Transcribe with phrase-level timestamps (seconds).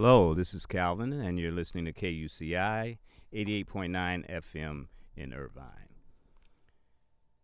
[0.00, 2.98] Hello, this is Calvin, and you're listening to KUCI
[3.34, 4.86] 88.9 FM
[5.16, 5.88] in Irvine.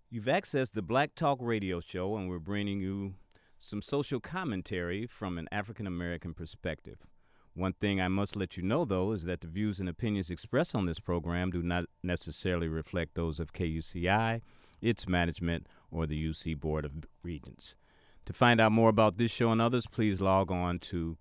[0.08, 3.14] You've accessed the Black Talk radio show, and we're bringing you
[3.58, 6.98] some social commentary from an African American perspective.
[7.54, 10.76] One thing I must let you know, though, is that the views and opinions expressed
[10.76, 14.42] on this program do not necessarily reflect those of KUCI,
[14.80, 16.92] its management, or the UC Board of
[17.24, 17.74] Regents.
[18.26, 21.18] To find out more about this show and others, please log on to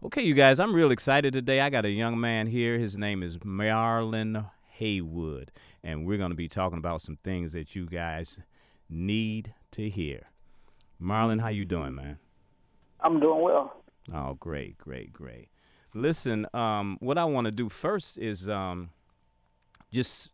[0.00, 1.60] Okay, you guys, I'm real excited today.
[1.60, 2.78] I got a young man here.
[2.78, 5.50] His name is Marlon Haywood,
[5.82, 8.38] and we're going to be talking about some things that you guys
[8.88, 10.28] need to hear.
[11.02, 12.18] Marlon, how you doing, man?
[13.00, 13.82] I'm doing well.
[14.14, 15.48] Oh, great, great, great.
[15.94, 18.90] Listen, um, what I want to do first is um,
[19.90, 20.30] just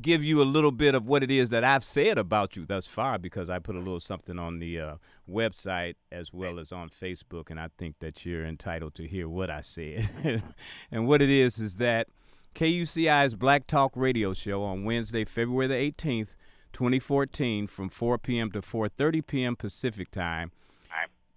[0.00, 2.86] give you a little bit of what it is that I've said about you thus
[2.86, 4.94] far because I put a little something on the uh,
[5.30, 9.50] website as well as on Facebook, and I think that you're entitled to hear what
[9.50, 10.42] I said.
[10.90, 12.08] and what it is is that
[12.54, 16.34] KUCI's Black Talk radio show on Wednesday, February the 18th,
[16.72, 18.50] 2014, from 4 p.m.
[18.52, 19.56] to 4:30 p.m.
[19.56, 20.50] Pacific time,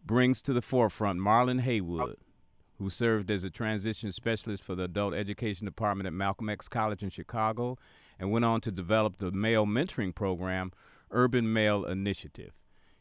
[0.06, 2.18] brings to the forefront Marlon Haywood
[2.80, 7.02] who served as a transition specialist for the Adult Education Department at Malcolm X College
[7.02, 7.78] in Chicago
[8.20, 10.72] and went on to develop the male mentoring program,
[11.12, 12.54] Urban Male Initiative.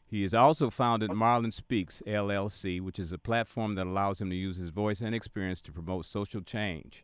[0.05, 4.35] He has also founded Marlon Speaks, LLC, which is a platform that allows him to
[4.35, 7.03] use his voice and experience to promote social change.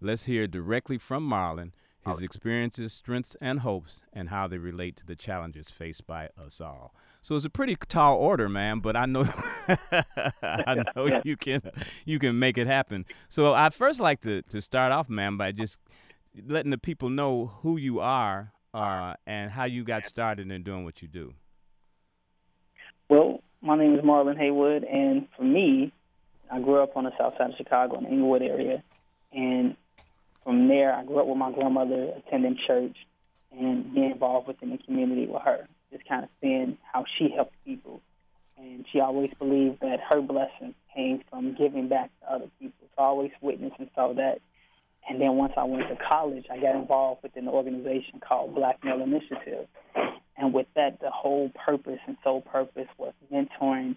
[0.00, 1.72] Let's hear directly from Marlon
[2.06, 6.60] his experiences, strengths, and hopes, and how they relate to the challenges faced by us
[6.60, 6.94] all.
[7.22, 9.24] So it's a pretty tall order, man, but I know
[10.42, 11.60] I know you can
[12.06, 13.04] you can make it happen.
[13.28, 15.78] So I'd first like to, to start off, man, by just
[16.46, 20.84] letting the people know who you are uh, and how you got started in doing
[20.84, 21.34] what you do.
[23.08, 25.92] Well, my name is Marlon Haywood, and for me,
[26.50, 28.82] I grew up on the south side of Chicago in the Englewood area.
[29.32, 29.76] And
[30.44, 32.96] from there, I grew up with my grandmother, attending church,
[33.52, 37.54] and being involved within the community with her, just kind of seeing how she helped
[37.64, 38.00] people.
[38.56, 42.86] And she always believed that her blessing came from giving back to other people.
[42.96, 44.40] So I always witnessed and saw that
[45.08, 48.82] and then once I went to college, I got involved with an organization called Black
[48.84, 49.66] Male Initiative.
[50.36, 53.96] And with that, the whole purpose and sole purpose was mentoring,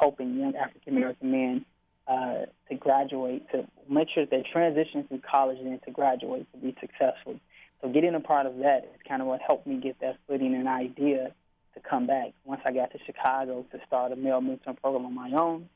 [0.00, 1.64] helping young African American men
[2.08, 6.46] uh, to graduate, to make sure that they transition through college and then to graduate
[6.52, 7.38] to be successful.
[7.80, 10.54] So getting a part of that is kind of what helped me get that footing
[10.54, 11.34] and idea
[11.74, 12.32] to come back.
[12.44, 15.68] Once I got to Chicago to start a male mentoring program on my own,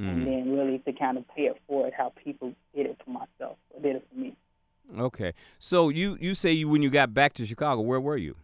[0.00, 0.08] mm-hmm.
[0.08, 3.56] and then really to kind of pay it forward how people did it for myself
[3.70, 4.36] or did it for me.
[4.98, 8.36] Okay, so you you say you when you got back to Chicago, where were you?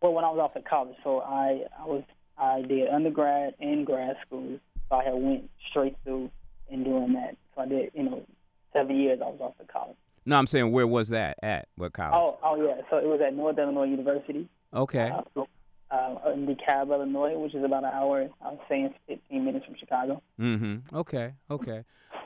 [0.00, 2.02] Well, when I was off at college, so I I was
[2.38, 6.30] I did undergrad and grad school, so I had went straight through
[6.70, 7.36] in doing that.
[7.54, 8.26] So I did you know
[8.72, 9.96] seven years I was off at college.
[10.24, 11.68] No, I'm saying where was that at?
[11.76, 12.14] What college?
[12.14, 12.80] Oh, oh yeah.
[12.88, 14.48] So it was at North Illinois University.
[14.72, 15.10] Okay.
[15.10, 15.44] Uh,
[15.90, 19.76] uh, in DeKalb, Illinois, which is about an hour, I was saying 15 minutes from
[19.78, 20.22] Chicago.
[20.40, 20.96] Mm-hmm.
[20.96, 21.84] Okay, okay.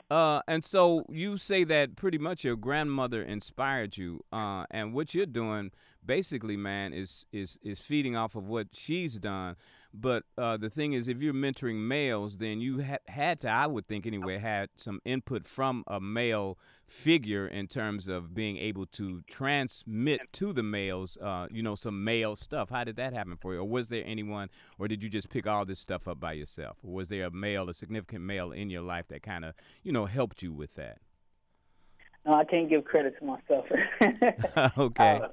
[0.09, 5.13] Uh, and so you say that pretty much your grandmother inspired you, uh, and what
[5.13, 5.71] you're doing
[6.05, 9.55] basically, man, is is is feeding off of what she's done.
[9.97, 13.65] But uh, the thing is, if you're mentoring males, then you ha- had to, I
[13.65, 18.85] would think anyway, had some input from a male figure in terms of being able
[18.87, 22.69] to transmit to the males, uh, you know, some male stuff.
[22.69, 23.61] How did that happen for you?
[23.61, 26.77] Or was there anyone, or did you just pick all this stuff up by yourself?
[26.83, 29.91] Or was there a male, a significant male in your life that kind of, you
[29.91, 30.99] know, helped you with that?
[32.25, 33.65] No, I can't give credit to myself.
[34.77, 35.21] okay.
[35.23, 35.27] Uh,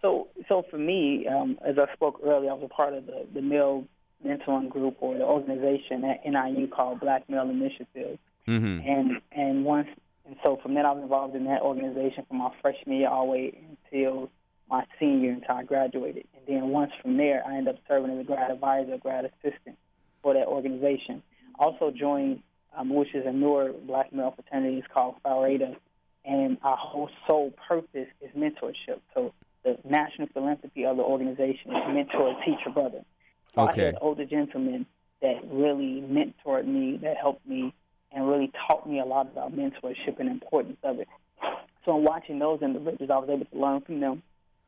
[0.00, 3.26] so, so for me, um, as I spoke earlier, I was a part of the,
[3.32, 3.86] the male
[4.24, 8.18] mentoring group or the organization at NIU called Black Male Initiative.
[8.48, 8.88] Mm-hmm.
[8.88, 9.88] And and once
[10.26, 13.26] and so from then I was involved in that organization from my freshman year all
[13.26, 13.58] the way
[13.92, 14.30] until
[14.68, 16.26] my senior year until I graduated.
[16.34, 19.76] And then once from there, I ended up serving as a grad advisor, grad assistant
[20.22, 21.22] for that organization.
[21.58, 22.42] Also joined,
[22.76, 25.76] um, which is a newer black male fraternity, it's called Phi Eta,
[26.24, 29.00] and our whole sole purpose is mentorship.
[29.14, 33.04] So the national philanthropy of the organization is mentor, teacher, brother.
[33.54, 33.82] So okay.
[33.82, 34.86] I had older gentlemen
[35.20, 37.74] that really mentored me, that helped me,
[38.10, 41.08] and really taught me a lot about mentorship and the importance of it.
[41.84, 44.22] So in watching those individuals, I was able to learn from them,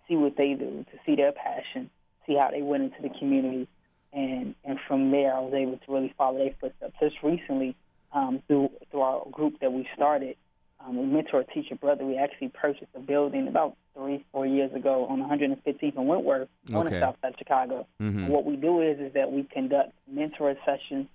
[0.09, 1.91] see what they do, to see their passion,
[2.27, 3.69] see how they went into the community,
[4.13, 6.95] and and from there, I was able to really follow their footsteps.
[7.01, 7.77] Just recently,
[8.13, 10.37] um, through through our group that we started,
[10.81, 15.07] um, a mentor teacher brother, we actually purchased a building about three, four years ago
[15.07, 16.79] on 115th and Wentworth okay.
[16.79, 17.87] on the south side of Chicago.
[18.01, 18.29] Mm-hmm.
[18.29, 21.07] what we do is is that we conduct mentor sessions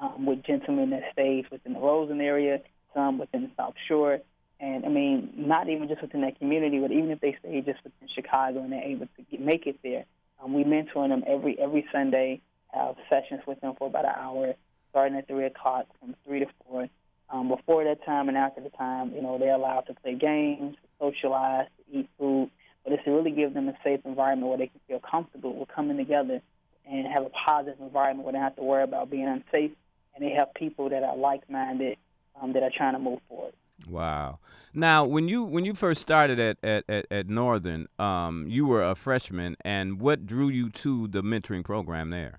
[0.00, 2.60] um, with gentlemen that stays within the Roseland area,
[2.94, 4.20] some within the South Shore.
[4.58, 7.82] And I mean, not even just within that community, but even if they stay just
[7.84, 10.04] within Chicago and they're able to get, make it there,
[10.42, 12.40] um, we mentor them every every Sunday.
[12.72, 14.54] Have sessions with them for about an hour,
[14.90, 16.88] starting at three o'clock from three to four.
[17.28, 20.76] Um, before that time and after the time, you know, they're allowed to play games,
[21.00, 22.50] socialize, eat food,
[22.84, 25.68] but it's to really give them a safe environment where they can feel comfortable with
[25.68, 26.40] coming together
[26.88, 29.72] and have a positive environment where they don't have to worry about being unsafe,
[30.14, 31.98] and they have people that are like-minded
[32.40, 33.52] um, that are trying to move forward.
[33.88, 34.38] Wow.
[34.72, 38.82] Now, when you when you first started at at, at, at Northern, um, you were
[38.82, 42.38] a freshman, and what drew you to the mentoring program there?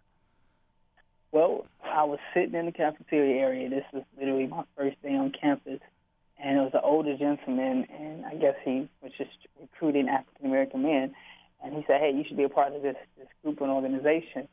[1.32, 1.67] Well,
[1.98, 3.68] I was sitting in the cafeteria area.
[3.72, 5.80] This was literally my first day on campus,
[6.38, 10.84] and it was an older gentleman, and I guess he was just recruiting African American
[10.84, 11.16] men.
[11.64, 14.48] And he said, "Hey, you should be a part of this this group and organization."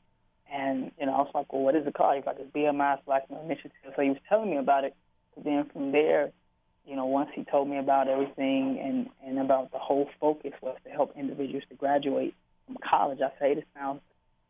[0.50, 3.04] And you know, I was like, "Well, what is it called?" He's like, "It's BMI's
[3.04, 4.96] Black Male Initiative." So he was telling me about it.
[5.34, 6.32] But then from there,
[6.86, 10.78] you know, once he told me about everything and and about the whole focus was
[10.84, 14.00] to help individuals to graduate from college, I say this sounds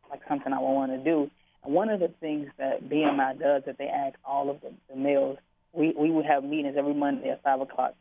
[0.09, 1.29] like something I would want to do.
[1.65, 4.95] One of the things that BMI does is that they ask all of the, the
[4.95, 5.37] males,
[5.73, 7.95] we we would have meetings every Monday at five o'clock,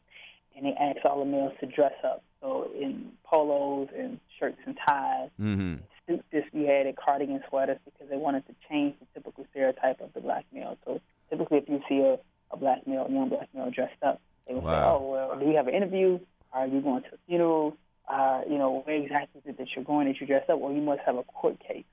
[0.56, 2.22] and they ask all the males to dress up.
[2.40, 5.82] So in polos and shirts and ties, Mm-hmm.
[6.06, 10.00] suits if you had it, cardigan sweaters, because they wanted to change the typical stereotype
[10.00, 10.76] of the black male.
[10.84, 11.00] So
[11.30, 12.18] typically, if you see a,
[12.52, 15.56] a black male, young black male dressed up, they would say, "Oh, well, do you
[15.56, 16.20] have an interview?
[16.52, 17.76] Are you going to a funeral?
[18.06, 20.58] Uh, you know, where exactly is it that you're going that you dressed up?
[20.60, 21.84] Well, you must have a court case."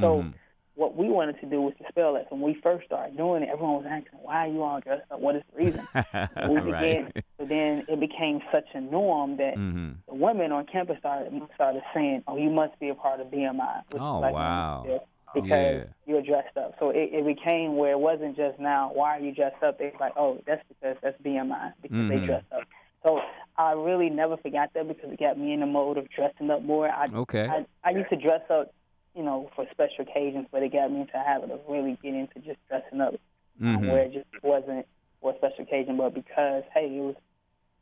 [0.00, 0.34] So Mhm.
[0.76, 2.26] What we wanted to do was dispel that.
[2.28, 5.10] So when we first started doing it, everyone was asking, "Why are you all dressed
[5.10, 5.20] up?
[5.20, 7.24] What is the reason?" we began, right.
[7.38, 9.92] so then it became such a norm that Mm-hmm.
[10.08, 13.82] the women on campus started started saying, "Oh, you must be a part of BMI."
[13.90, 15.00] which Oh, Women's wow.
[15.34, 15.84] Because Yeah.
[16.06, 18.92] you're dressed up, so it, it became where it wasn't just now.
[18.92, 19.80] Why are you dressed up?
[19.80, 22.08] It's like, oh, that's because that's BMI because Mhm.
[22.08, 22.62] they dressed up.
[23.04, 23.20] So
[23.58, 26.62] I really never forgot that because it got me in the mode of dressing up
[26.62, 26.88] more.
[26.88, 27.46] I Okay.
[27.48, 28.72] I, I used to dress up,
[29.14, 32.20] you know, for special occasions, but it got me into a habit of really getting
[32.20, 33.14] into just dressing up,
[33.60, 33.88] Mhm.
[33.88, 34.86] where it just wasn't
[35.20, 37.14] for a special occasion, but because hey, it was,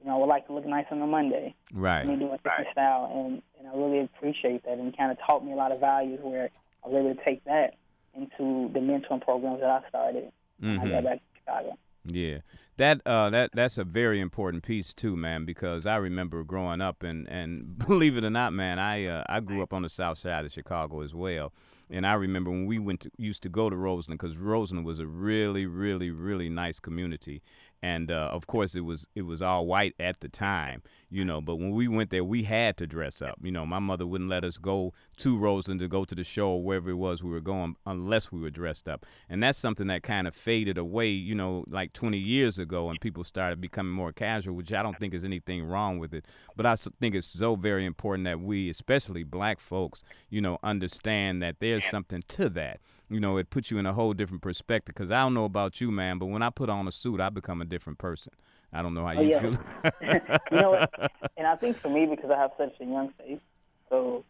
[0.01, 1.55] you know, I would like to look nice on a Monday.
[1.75, 2.07] Right.
[2.07, 5.53] me doing different style, and and I really appreciate that, and kind of taught me
[5.53, 6.51] a lot of values where
[6.85, 7.75] I was able to take that
[8.15, 11.79] into the mentoring programs that I started when I got back to Chicago.
[12.05, 12.39] Yeah.
[12.79, 17.03] That uh that that's a very important piece too, man, because I remember growing up
[17.03, 20.19] and and believe it or not, man, I uh, I grew up on the south
[20.19, 21.53] side of Chicago as well.
[21.91, 24.99] And I remember when we went to, used to go to Roseland because Roseland was
[24.99, 27.43] a really, really, really nice community,
[27.83, 30.83] and uh, of course it was it was all white at the time,
[31.13, 31.41] you know.
[31.41, 33.39] But when we went there, we had to dress up.
[33.43, 36.49] You know, my mother wouldn't let us go to Roseland to go to the show
[36.49, 39.87] or wherever it was we were going unless we were dressed up, and that's something
[39.89, 41.11] that kind of faded away.
[41.11, 44.99] You know, like 20 years ago, and people started becoming more casual, which I don't
[44.99, 46.25] think is anything wrong with it.
[46.57, 51.43] But I think it's so very important that we, especially black folks, you know, understand
[51.43, 52.81] that there's something to that.
[53.09, 54.95] You know, it puts you in a whole different perspective.
[54.95, 57.29] Because I don't know about you, man, but when I put on a suit, I
[57.29, 58.33] become a different person.
[58.73, 59.41] I don't know how Oh, you yeah.
[59.41, 59.53] feel.
[60.51, 60.91] you know what?
[61.39, 63.41] And I think for me, because I have such a young face,
[63.89, 64.23] so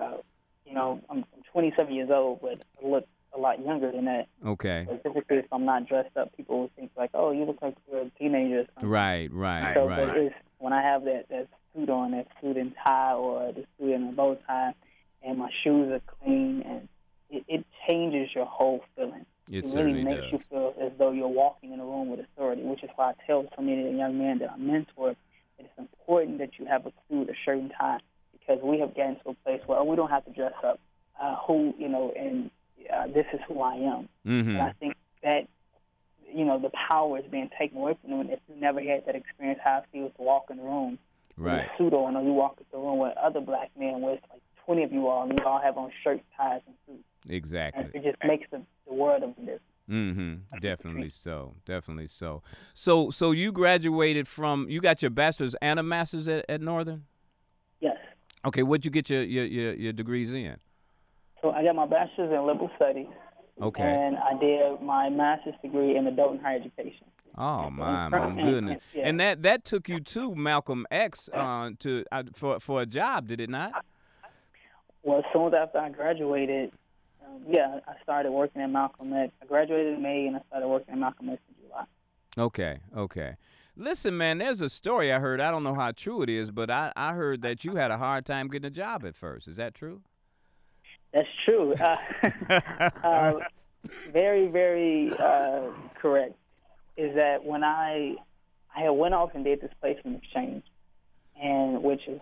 [0.00, 0.18] uh,
[0.64, 4.28] you know, I'm, I'm 27 years old, but I look a lot younger than that.
[4.46, 4.86] okay.
[4.88, 7.74] So typically, if I'm not dressed up, people will think like, "Oh, you look like
[7.90, 8.88] you're a teenager." Or something.
[8.90, 12.72] Right, right, So, but it's when I have that that suit on, that suit and
[12.86, 14.72] tie, or the suit and a bow tie,
[15.22, 16.88] and my shoes are clean, and
[17.28, 18.82] it, it changes your whole
[19.46, 19.64] feeling.
[19.64, 20.32] It really makes does.
[20.32, 23.14] you feel as though you're walking in a room with authority, which is why I
[23.26, 25.16] tell so many of the young men that I mentor that
[25.58, 28.00] it's important that you have a suit, a shirt, and tie,
[28.32, 30.80] because we have gotten to a place where we don't have to dress up.
[31.18, 32.50] Uh, who you know, and
[32.92, 34.08] uh, this is who I am.
[34.26, 34.50] Mm-hmm.
[34.50, 35.48] And I think that,
[36.30, 38.20] you know, the power is being taken away from them.
[38.20, 40.98] And if you never had that experience, how it feels to walk in the room
[41.38, 41.66] Right.
[41.66, 44.24] a suit on, or you walk into the room with other black men, where it's
[44.30, 47.04] like 20 of you all, and you all have on shirts, ties, and suits.
[47.26, 47.90] And Exactly.
[47.94, 49.62] it just makes the, the world of a difference.
[49.90, 50.58] Mm-hmm.
[50.60, 51.54] Definitely so.
[51.64, 52.42] Definitely so.
[52.74, 57.04] So so you graduated from you got your bachelor's and a master's at, at Northern?
[57.80, 57.96] Yes.
[58.44, 60.56] Okay, what'd you get your, your, your, your degrees in?
[61.40, 63.06] So I got my bachelor's in liberal studies,
[63.62, 63.82] Okay.
[63.82, 67.06] and I did my master's degree in adult and higher education.
[67.38, 68.82] Oh my, my and- goodness!
[68.94, 69.06] yeah.
[69.08, 73.28] And that that took you to Malcolm X uh, to uh, for for a job,
[73.28, 73.84] did it not?
[75.04, 76.72] Well, as soon as after I graduated,
[77.48, 79.32] yeah, I started working at Malcolm X.
[79.42, 81.84] I graduated in May, and I started working at Malcolm X in July.
[82.38, 83.36] Okay, okay.
[83.76, 85.40] Listen, man, there's a story I heard.
[85.40, 87.98] I don't know how true it is, but I, I heard that you had a
[87.98, 89.48] hard time getting a job at first.
[89.48, 90.00] Is that true?
[91.12, 91.74] That's true.
[91.74, 91.96] Uh,
[93.04, 93.32] uh,
[94.12, 95.68] very, very uh,
[96.00, 96.34] correct.
[96.96, 98.16] Is that when I
[98.74, 100.62] I went off and did this placement exchange,
[101.40, 102.20] and which is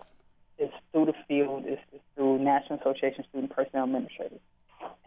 [0.57, 4.39] is through the field, it's, it's through National Association of Student Personnel Administrators,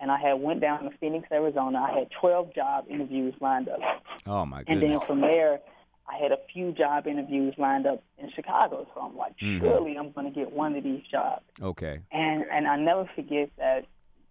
[0.01, 1.79] and I had went down to Phoenix, Arizona.
[1.81, 3.81] I had 12 job interviews lined up,
[4.27, 4.83] Oh my goodness!
[4.83, 5.61] and then from there,
[6.09, 8.87] I had a few job interviews lined up in Chicago.
[8.95, 9.61] So I'm like, Mhm.
[9.61, 11.45] surely I'm going to get one of these jobs.
[11.61, 12.01] Okay.
[12.13, 13.85] And and I never forget that,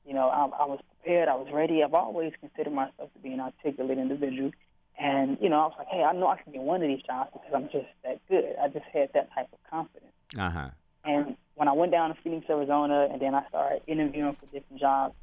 [0.05, 1.83] you know, I, I was prepared, I was ready.
[1.83, 4.51] I've always considered myself to be an articulate individual.
[4.99, 7.03] And, you know, I was like, hey, I know I can get one of these
[7.03, 8.55] jobs because I'm just that good.
[8.59, 10.11] I just had that type of confidence.
[10.37, 10.69] Uh huh.
[11.05, 14.81] And when I went down to Phoenix, Arizona, and then I started interviewing for different
[14.81, 15.13] jobs,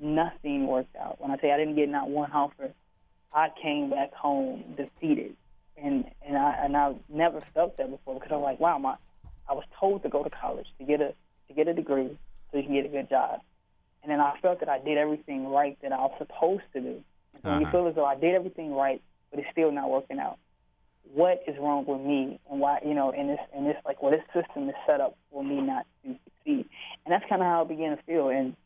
[0.00, 1.20] nothing worked out.
[1.20, 2.72] When I say I didn't get not one offer,
[3.32, 5.36] I came back home defeated,
[5.76, 8.96] and and I and I never felt that before because I was like, wow, my
[9.48, 11.14] I was told to go to college to get a
[11.48, 12.18] to get a degree
[12.50, 13.40] so you can get a good job,
[14.02, 17.02] and then I felt that I did everything right that I was supposed to do.
[17.34, 17.72] And so when you Uh-huh.
[17.72, 20.38] feel as though I did everything right, but it's still not working out,
[21.14, 22.40] what is wrong with me?
[22.50, 25.16] And why you know and this and this like well this system is set up
[25.30, 26.66] for me not to succeed.
[27.04, 28.28] And that's kind of how I began to feel.
[28.28, 28.56] And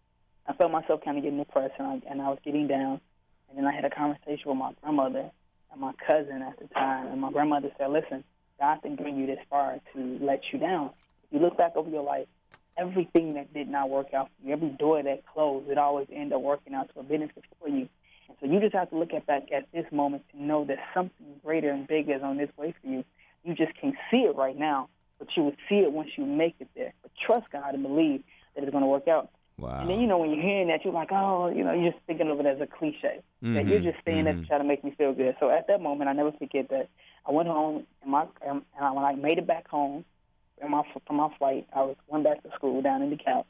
[0.47, 3.01] I felt myself kind of getting depressed and I, and I was getting down
[3.49, 5.31] and then I had a conversation with my grandmother
[5.73, 8.25] and my cousin at the time and my grandmother said listen
[8.61, 10.91] God didn't bring you this far to let you down
[11.25, 12.27] if you look back over your life
[12.77, 16.33] everything that did not work out for you every door that closed it always ended
[16.33, 17.89] up working out to a benefit for you
[18.29, 20.79] and so you just have to look at back at this moment to know that
[20.93, 23.05] something greater and bigger is on this way for you.
[23.45, 26.57] You just can't see it right now, but you will see it once you make
[26.61, 26.93] it there.
[27.03, 28.23] But trust God and believe
[28.55, 29.31] that it's going to work out.
[29.57, 29.81] Wow.
[29.81, 32.03] And then you know when you're hearing that, you're like, oh, you know, you're just
[32.07, 33.23] thinking of it as a cliche.
[33.43, 34.43] That you're just saying that mhm.
[34.43, 35.37] to try to make me feel good.
[35.39, 36.89] So at that moment, I never forget that
[37.27, 40.05] I went home and my and I, when I made it back home,
[40.61, 43.45] from my from my flight, I was went back to school down in DeKalb,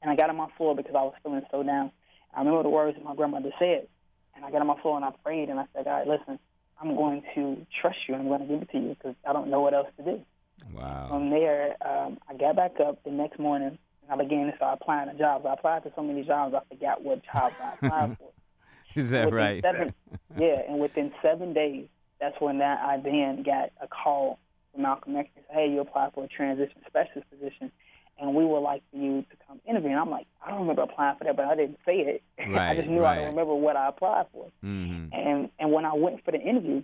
[0.00, 1.90] and I got on my floor because I was feeling so down.
[2.34, 3.88] I remember the words that my grandmother said,
[4.36, 6.38] and I got on my floor and I prayed and I said, God, listen,
[6.80, 8.14] I'm going to trust you.
[8.14, 10.20] I'm going to give it to you because I don't know what else to do.
[10.72, 11.08] Wow.
[11.10, 13.78] From there, um, I got back up the next morning
[14.10, 15.46] I began to start applying to jobs.
[15.46, 18.30] I applied to so many jobs, I forgot what jobs I applied for.
[18.96, 19.62] Is that Within right?
[19.62, 19.94] Seven,
[20.36, 21.86] yeah, and within seven days,
[22.20, 24.38] that's when that I then got a call
[24.72, 27.70] from Malcolm X and said, "Hey, you applied for a transition specialist position,
[28.20, 30.82] and we would like for you to come interview." And I'm like, I don't remember
[30.82, 32.22] applying for that, but I didn't say it.
[32.38, 34.50] I just knew I don't remember what I applied for.
[34.60, 36.82] hmm And and when I went for the interview,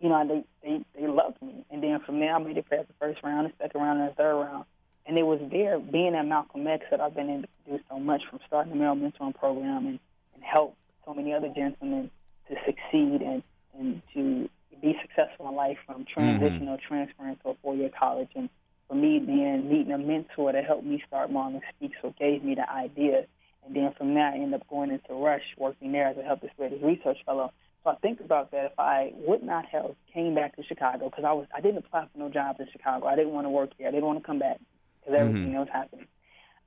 [0.00, 1.64] you know, they they they loved me.
[1.70, 4.10] And then from there, I made it past the first round, the second round, and
[4.10, 4.66] the third round.
[5.06, 7.98] And it was there, being at Malcolm X, that I've been able to do so
[8.00, 10.00] much from starting the male mentoring program and,
[10.34, 12.10] and help so many other gentlemen
[12.48, 13.42] to succeed and
[13.78, 14.48] and to
[14.80, 16.86] be successful in life from transition or mm-hmm.
[16.88, 18.30] transferring to a four-year college.
[18.34, 18.48] And
[18.88, 22.54] for me, then meeting a mentor that helped me start Marlon Speaks, so gave me
[22.54, 23.26] the idea.
[23.64, 26.40] And then from there, I ended up going into Rush, working there as a health
[26.40, 27.52] disparities research fellow.
[27.84, 28.66] So I think about that.
[28.66, 32.08] If I would not have came back to Chicago, because I was I didn't apply
[32.12, 33.06] for no jobs in Chicago.
[33.06, 33.88] I didn't want to work here.
[33.88, 34.58] I didn't want to come back
[35.06, 36.06] because everything else happened.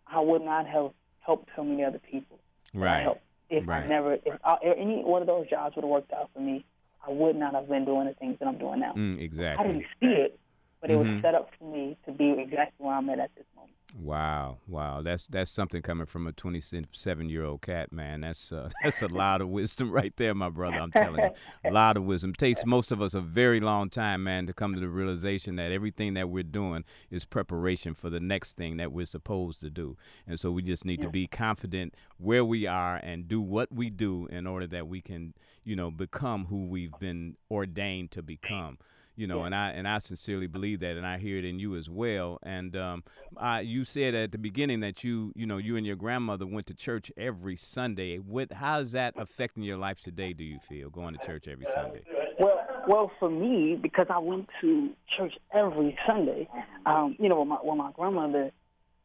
[0.07, 2.39] I would not have helped so many other people.
[2.73, 3.07] Right.
[3.49, 3.83] If Right.
[3.83, 6.65] I never, if I, any one of those jobs would have worked out for me,
[7.05, 8.93] I would not have been doing the things that I'm doing now.
[8.93, 9.67] Mm, I exactly.
[9.67, 10.39] didn't see it,
[10.81, 11.13] but it Mhm.
[11.15, 13.73] was set up for me to be exactly where I'm at at this moment.
[13.97, 18.21] Wow, wow, that's that's something coming from a 27 year old cat, man.
[18.21, 20.77] That's uh, that's a lot of wisdom right there, my brother.
[20.79, 21.31] I'm telling you,
[21.65, 22.33] a lot of wisdom.
[22.35, 25.71] takes most of us a very long time, man, to come to the realization that
[25.71, 29.97] everything that we're doing is preparation for the next thing that we're supposed to do.
[30.27, 33.89] And so we just need to be confident where we are and do what we
[33.89, 35.33] do in order that we can,
[35.63, 38.77] you know, become who we've been ordained to become
[39.19, 41.75] you know, and I and I sincerely believe that, and I hear it in you
[41.75, 42.39] as well.
[42.41, 43.03] And um,
[43.35, 46.67] I, you said at the beginning that you, you know, you and your grandmother went
[46.67, 48.17] to church every Sunday.
[48.17, 50.31] What, how is that affecting your life today?
[50.31, 52.03] Do you feel going to church every Sunday?
[52.39, 56.47] Well, well, for me, because I went to church every Sunday,
[56.85, 58.51] um, you know, with my, with my grandmother,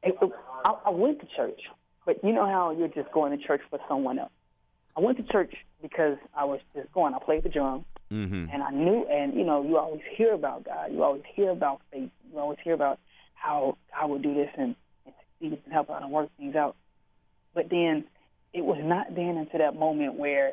[0.04, 0.30] it, it,
[0.64, 1.60] I, I went to church,
[2.06, 4.30] but you know how you're just going to church for someone else.
[4.96, 7.14] I went to church because I was just going.
[7.14, 8.50] I played the drum, Mm-hmm.
[8.52, 10.92] and I knew, and you know, you always hear about God.
[10.92, 12.10] You always hear about faith.
[12.32, 13.00] You always hear about
[13.34, 16.76] how God will do this and, and succeed and help out and work things out.
[17.54, 18.04] But then
[18.52, 20.52] it was not then until that moment where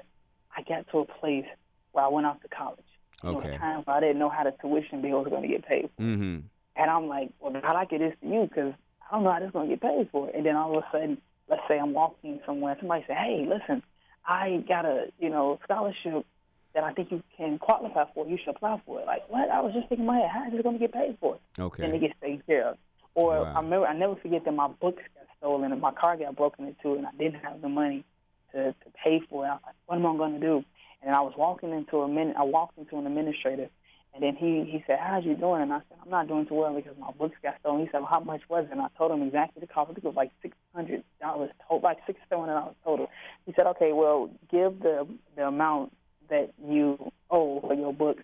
[0.55, 1.45] I got to a place
[1.91, 2.79] where I went off to college.
[3.23, 3.51] Okay.
[3.51, 5.89] was times where I didn't know how the tuition bill was going to get paid.
[5.99, 6.39] Mm-hmm.
[6.75, 8.73] And I'm like, well, God, I get this to you because
[9.09, 10.29] I don't know how this is going to get paid for.
[10.29, 11.17] And then all of a sudden,
[11.49, 13.83] let's say I'm walking somewhere, somebody say, hey, listen,
[14.25, 16.25] I got a you know scholarship
[16.73, 18.27] that I think you can qualify for.
[18.27, 19.05] You should apply for it.
[19.05, 19.49] Like what?
[19.49, 21.37] I was just thinking my head, how is this going to get paid for?
[21.59, 21.83] Okay.
[21.83, 22.77] Then it gets taken care of.
[23.13, 23.53] Or Wow.
[23.55, 26.65] I remember, I never forget that my books got stolen and my car got broken
[26.67, 28.05] into, and I didn't have the money
[28.53, 29.49] to, to pay for it.
[29.49, 30.63] I was like, what am I going to do?
[31.03, 32.33] And I was walking into a min.
[32.37, 33.69] I walked into an administrator,
[34.13, 36.53] and then he he said, "How's you doing?" And I said, "I'm not doing too
[36.53, 38.87] well because my books got stolen." He said, well, "How much was it?" And I
[38.97, 39.89] told him exactly the cost.
[39.89, 43.09] I think it was like six hundred dollars total, like six seven hundred dollars total.
[43.47, 45.91] He said, "Okay, well, give the the amount
[46.31, 48.23] that you owe for your books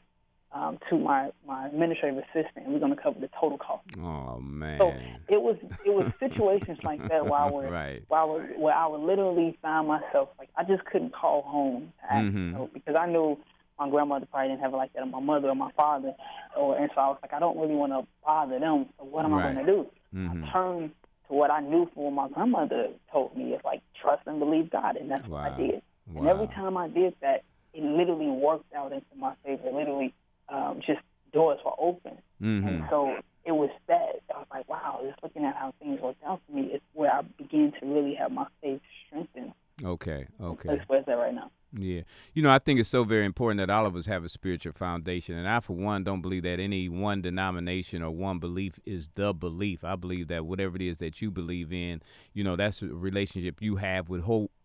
[0.52, 4.40] um, to my my administrative assistant, and we're going to cover the total cost." Oh
[4.40, 4.80] man.
[4.80, 4.94] So
[5.36, 8.02] it was it was situations like that where I would Right.
[8.08, 11.94] where I would where I would literally find myself like I just couldn't call home
[12.02, 12.52] to ask Mhm.
[12.52, 13.38] for help because I knew
[13.80, 16.16] my grandmother probably didn't have it like that, or my mother or my father,
[16.58, 18.88] or and so I was like I don't really want to bother them.
[18.98, 19.86] So what am I going to do?
[20.16, 20.48] Mhm.
[20.48, 20.92] I turned
[21.28, 23.54] to what I knew from what my grandmother told me.
[23.54, 25.82] It's like trust and believe God, and that's what I did.
[26.16, 27.44] And every time I did that,
[27.78, 29.72] it literally worked out into my favor.
[29.72, 30.14] Literally,
[30.50, 31.00] um, just
[31.32, 32.18] doors were open.
[32.40, 32.90] And Mhm.
[32.90, 36.42] so it was that I was like, wow, just looking at how things worked out
[36.46, 39.54] for me is where I began to really have my faith strengthened.
[39.84, 40.26] Okay.
[40.42, 40.70] Okay.
[40.70, 41.52] That's where it's at right now.
[41.74, 42.02] Yeah.
[42.34, 44.72] You know, I think it's so very important that all of us have a spiritual
[44.74, 45.36] foundation.
[45.38, 49.34] And I, for one, don't believe that any one denomination or one belief is the
[49.34, 49.84] belief.
[49.84, 52.02] I believe that whatever it is that you believe in,
[52.34, 54.24] you know, that's a relationship you have with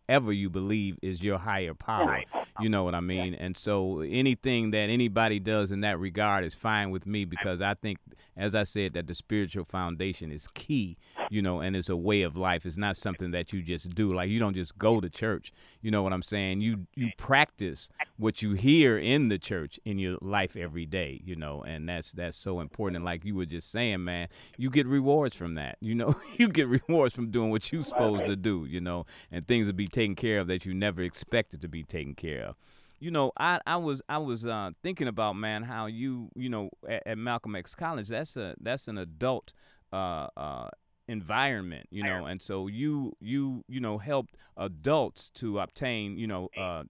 [0.08, 2.22] whoever you believe is your higher power.
[2.60, 3.34] You know what I mean?
[3.34, 7.74] And so anything that anybody does in that regard is fine with me because I
[7.74, 7.98] think,
[8.36, 10.98] as I said, that the spiritual foundation is key,
[11.30, 12.66] you know, and it's a way of life.
[12.66, 14.12] It's not something that you just do.
[14.12, 15.52] Like you don't just go to church.
[15.80, 16.60] You know what I'm saying?
[16.60, 21.34] You you practice what you hear in the church in your life every day, you
[21.34, 22.96] know, and that's that's so important.
[22.96, 25.78] And like you were just saying, man, you get rewards from that.
[25.80, 29.46] You know, you get rewards from doing what you're supposed to do, you know, and
[29.46, 32.56] things will be taken care of that you never expected to be taken care of.
[32.98, 36.70] You know, I, I was I was uh, thinking about man how you you know
[36.88, 39.52] at, at Malcolm X College that's a that's an adult
[39.92, 40.68] uh, uh,
[41.08, 46.48] environment you know and so you you you know helped adults to obtain you know
[46.56, 46.84] uh,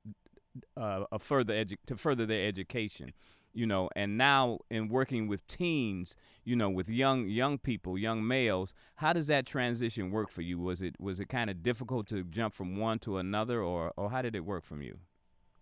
[0.77, 3.12] uh, a further edu- to further their education
[3.55, 8.27] you know and now in working with teens you know with young young people young
[8.27, 12.07] males how does that transition work for you was it was it kind of difficult
[12.07, 14.99] to jump from one to another or or how did it work from you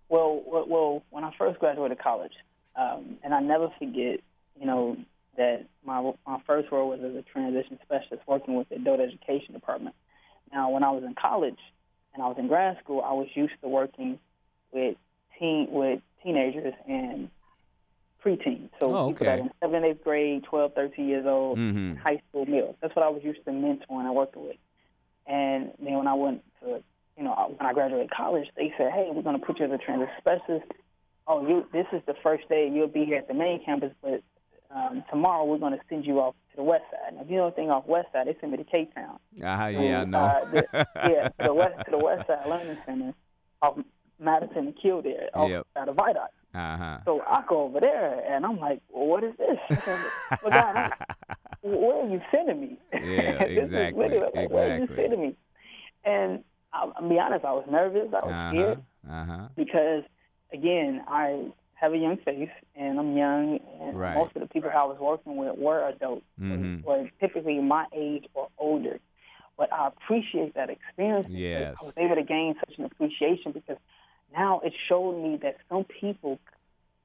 [0.09, 2.33] Well, well, well when I first graduated college,
[2.77, 4.21] um, and I never forget,
[4.59, 4.97] you know,
[5.37, 9.53] that my my first role was as a transition specialist working with the adult education
[9.53, 9.95] department.
[10.53, 11.59] Now, when I was in college
[12.13, 14.19] and I was in grad school, I was used to working
[14.73, 14.97] with
[15.39, 17.31] teen with teenagers and
[18.25, 18.69] preteens.
[18.81, 21.99] So Oh, people that are in seventh, eighth grade, 12, 13 years old, Mhm.
[21.99, 22.77] high school males.
[22.81, 24.57] That's what I was used to mentoring and working with.
[25.27, 26.83] And then when I went to,
[27.17, 29.73] you know, when I graduated college, they said, "Hey, we're going to put you as
[29.73, 30.67] a transition specialist.
[31.27, 34.23] Oh, you, this is the first day you'll be here at the main campus, but
[34.75, 37.15] um, tomorrow we're going to send you off to the west side.
[37.15, 39.19] Now, if you know anything off west side, they send me to K-Town.
[39.45, 40.19] Ah, yeah, I know.
[40.19, 40.67] Uh, the,
[41.09, 43.15] yeah, to the west to the west side learning center
[43.63, 43.79] off
[44.19, 45.67] Madison and Kildare, off Yep.
[45.77, 46.29] out of Vidoc.
[46.55, 46.99] Uh huh.
[47.05, 49.59] So I go over there and I'm like, well, what is this?
[50.43, 50.93] Well, God, I'm-
[51.63, 52.79] where are you sending me?
[52.95, 54.09] Yeah, This is exactly,
[54.49, 54.97] Where are you exactly.
[54.97, 55.37] sending me?
[56.05, 58.09] And I'll, I'll be honest, I was nervous.
[58.15, 59.13] I was Uh scared huh.
[59.13, 59.49] Uh huh.
[59.57, 60.03] because,
[60.53, 64.15] again, I have a young face and I'm young, and Right.
[64.15, 66.83] most of the people I was working with were adults, Mhm.
[66.85, 68.99] were typically my age or older.
[69.59, 71.27] But I appreciate that experience.
[71.29, 71.77] Yes.
[71.81, 73.77] I was able to gain such an appreciation because
[74.33, 76.39] now it showed me that some people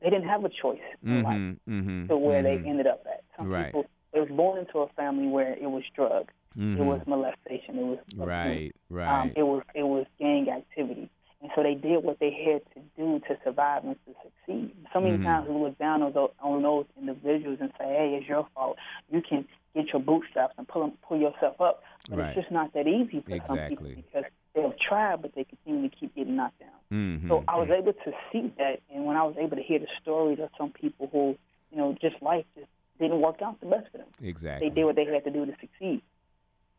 [0.02, 1.74] they didn't have a choice in Mm-hmm.
[1.74, 2.08] Mm-hmm.
[2.08, 3.24] to where they ended up at.
[3.38, 3.68] Some Right.
[3.68, 6.82] people they was born into a family where it was drugs, mm-hmm.
[6.82, 8.72] it was molestation, it was abuse, Right.
[8.92, 9.34] um, Right.
[9.36, 11.10] it was it was gang activity,
[11.42, 14.72] and so they did what they had to do to survive and to succeed.
[14.94, 15.24] So many Mhm.
[15.24, 18.78] times we look down on those, on those individuals and say, "Hey, it's your fault.
[19.12, 22.28] You can get your bootstraps and pull 'em- pull yourself up." But Right.
[22.30, 23.96] it's just not that easy for some people Exactly.
[23.96, 26.70] because they have tried, but they continue to keep getting knocked down.
[26.92, 27.28] mm-hmm.
[27.28, 29.88] So I was able to see that, and when I was able to hear the
[30.02, 31.38] stories of some people who,
[31.72, 32.68] you know, just life just
[33.00, 34.08] didn't work out the best for them.
[34.24, 34.70] exactly.
[34.70, 36.02] They did what they had to do to succeed.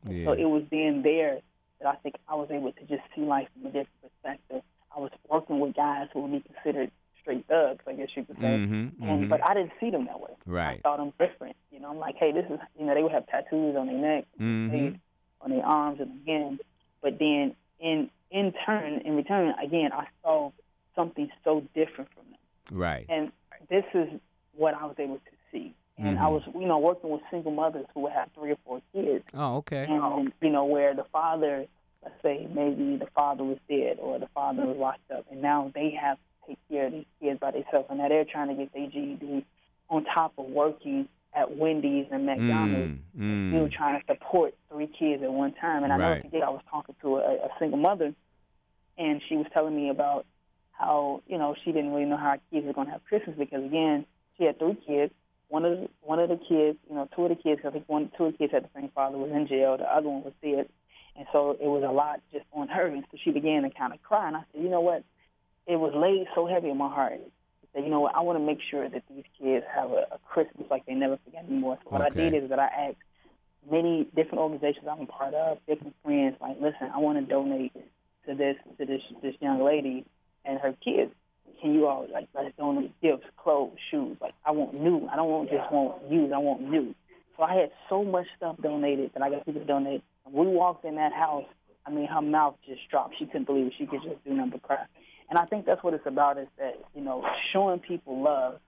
[0.09, 0.25] Yeah.
[0.27, 1.41] So it was then there
[1.81, 4.63] that I think I was able to just see life from a different perspective.
[4.97, 8.37] I was working with guys who would be considered straight thugs, I guess you could
[8.37, 8.57] say.
[8.57, 9.03] Mm-hmm.
[9.07, 10.31] And but I didn't see them that way.
[10.47, 10.81] Right.
[10.83, 11.57] I saw them different.
[11.71, 13.97] You know, I'm like, hey, this is you know, they would have tattoos on their
[13.99, 14.99] neck, Mhm.
[15.43, 16.61] on their arms and their hands.
[17.03, 20.51] But then in in turn, in return, again, I saw
[20.97, 22.79] something so different from them.
[22.79, 23.07] Right.
[23.09, 23.31] And
[23.71, 24.09] this is
[24.57, 25.75] what I was able to see.
[25.99, 26.33] And I Mhm.
[26.33, 29.57] was, you know, working with single mothers who would have three or four kids Oh,
[29.59, 29.87] okay.
[29.89, 31.67] and you know where the father,
[32.03, 35.71] let's say maybe the father was dead or the father was locked up, and now
[35.75, 38.55] they have to take care of these kids by themselves, and now they're trying to
[38.55, 39.45] get their GED
[39.89, 43.73] on top of working at Wendy's and McDonald's, Mm, mm.
[43.73, 45.85] trying to support three kids at one time.
[45.85, 46.23] And I never Right.
[46.23, 48.15] forget, I was talking to a, a single mother,
[48.99, 50.25] and she was telling me about
[50.73, 53.37] how you know she didn't really know how her kids were going to have Christmas
[53.39, 55.13] because again she had three kids.
[55.49, 57.85] One of the, one of the kids, you know, two of the kids, I think
[57.87, 59.77] one two of the kids had the same father was in jail.
[59.77, 60.69] The other one was dead,
[61.17, 62.87] and so it was a lot just on her.
[62.87, 64.27] And so she began to kind of cry.
[64.27, 65.05] And I said, you know what?
[65.67, 67.21] It was laid so heavy in my heart.
[67.77, 68.15] Said, you know what?
[68.17, 71.19] I want to make sure that these kids have a, a Christmas like they never
[71.27, 71.79] forget anymore.
[71.85, 72.27] So what Okay.
[72.27, 72.97] I did is that I asked
[73.71, 77.75] many different organizations I'm a part of, different friends, like, listen, I want to donate
[78.27, 80.07] to this to this this young lady
[80.47, 81.13] and her kids.
[81.61, 84.17] Can you all like let's donate gifts, clothes, shoes?
[84.23, 85.07] Like I want new.
[85.13, 86.33] I don't want just want used.
[86.33, 86.95] I want new.
[87.37, 90.03] So I had so much stuff donated that I got people to donate.
[90.25, 91.45] When we walked in that house,
[91.85, 93.17] I mean, her mouth just dropped.
[93.19, 93.75] She couldn't believe it.
[93.79, 94.87] She could just do nothing but cry.
[95.29, 98.61] And I think that's what it's about is that, you know, showing people love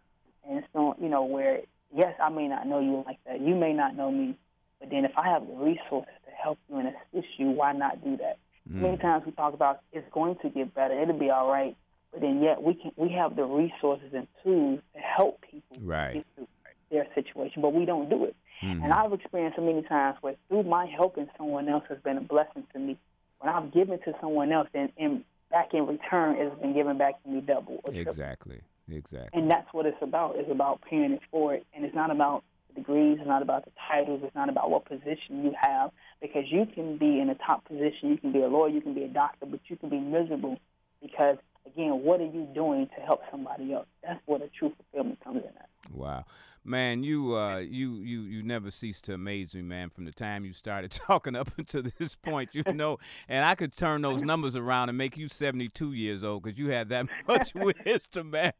[0.49, 1.61] and not, you know, where,
[1.95, 3.41] yes, I may not know you like that.
[3.41, 4.37] You may not know me.
[4.81, 8.03] But then if I have the resources to help you and assist you, why not
[8.05, 8.39] do that?
[8.71, 11.01] Many times we talk about it's going to get better.
[11.01, 11.75] It'll be all right.
[12.13, 16.15] But then yet we can we have the resources and tools to help people Right.
[16.15, 16.49] get through
[16.91, 18.37] their situation, but we don't do it.
[18.63, 18.85] Mhm.
[18.85, 22.21] And I've experienced so many times where through my helping someone else has been a
[22.21, 22.99] blessing to me.
[23.41, 27.23] When I've given to someone else, and, and back in return, it's been given back
[27.23, 27.81] to me double.
[27.87, 28.61] Exactly.
[28.91, 29.39] Exactly.
[29.39, 30.37] And that's what it's about.
[30.37, 31.63] It's about paying it forward.
[31.75, 34.87] And it's not about the degrees, it's not about the titles, it's not about what
[34.87, 35.91] position you have.
[36.21, 38.95] Because you can be in a top position, you can be a lawyer, you can
[38.95, 40.59] be a doctor, but you can be miserable
[41.03, 43.87] because, again, what are you doing to help somebody else?
[44.03, 45.69] That's where the true fulfillment comes in at.
[45.93, 46.25] Wow.
[46.69, 50.45] Man, you uh you you you never cease to amaze me, man, from the time
[50.45, 52.99] you started talking up until this point, you know.
[53.27, 56.71] And I could turn those numbers around and make you 72 years old cuz you
[56.71, 58.53] had that much wisdom, man.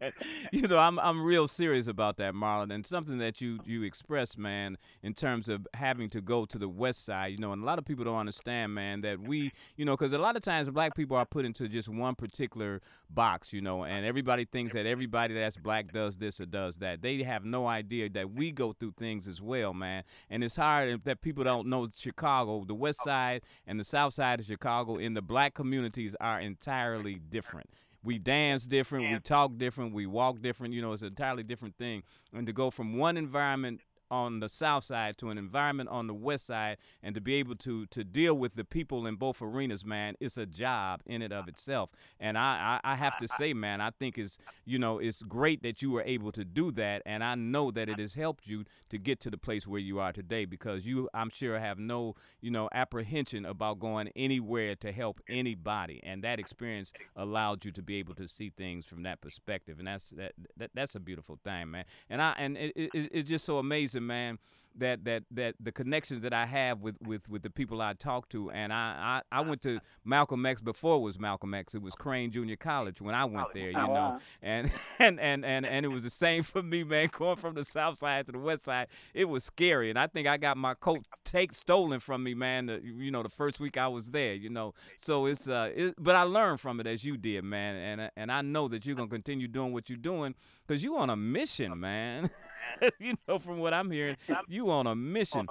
[0.51, 4.39] You know, I'm I'm real serious about that, Marlon, and something that you you expressed,
[4.39, 7.67] man, in terms of having to go to the west side, you know, and a
[7.67, 10.71] lot of people don't understand, man, that we, you know, cuz a lot of times
[10.71, 14.87] black people are put into just one particular box, you know, and everybody thinks that
[14.87, 17.03] everybody that's black does this or does that.
[17.03, 20.05] They have no idea that we go through things as well, man.
[20.31, 24.39] And it's hard that people don't know Chicago, the west side and the south side
[24.39, 27.71] of Chicago in the black communities are entirely different.
[28.05, 31.77] We dance different, we talk different, we walk different, you know, it's an entirely different
[31.77, 32.05] thing.
[32.33, 36.15] And to go from one environment on the south side to an environment on the
[36.15, 39.85] west side and to be able to to deal with the people in both arenas
[39.85, 41.91] man it's a job in and of itself.
[42.21, 45.63] And I, I i have to say man i think it's you know it's great
[45.63, 48.65] that you were able to do that and i know that it has helped you
[48.91, 52.15] to get to the place where you are today because you i'm sure have no
[52.41, 57.83] you know apprehension about going anywhere to help anybody and that experience allowed you to
[57.83, 61.39] be able to see things from that perspective and that's that, that that's a beautiful
[61.45, 61.85] thing man.
[62.11, 64.39] And i and it, it, it's just so amazing man
[64.77, 68.29] that that that the connections that I have with with with the people I talk
[68.29, 71.75] to, and I I, I went to Malcolm X before it was Malcolm X.
[71.75, 75.45] It was Crane Junior College when I went there, you Oh, know, and and and
[75.45, 77.09] and and it was the same for me, man.
[77.19, 80.29] Going from the south side to the west side, it was scary, and I think
[80.29, 82.67] I got my coat take stolen from me, man.
[82.67, 84.75] The, you know, the first week I was there, you know.
[84.97, 88.31] So it's uh, it, but I learned from it as you did, man, and and
[88.31, 91.81] I know that you're gonna continue doing what you're doing because you're on a mission,
[91.81, 92.31] man.
[92.99, 94.17] you know, from what I'm hearing,
[94.49, 95.47] you on a mission.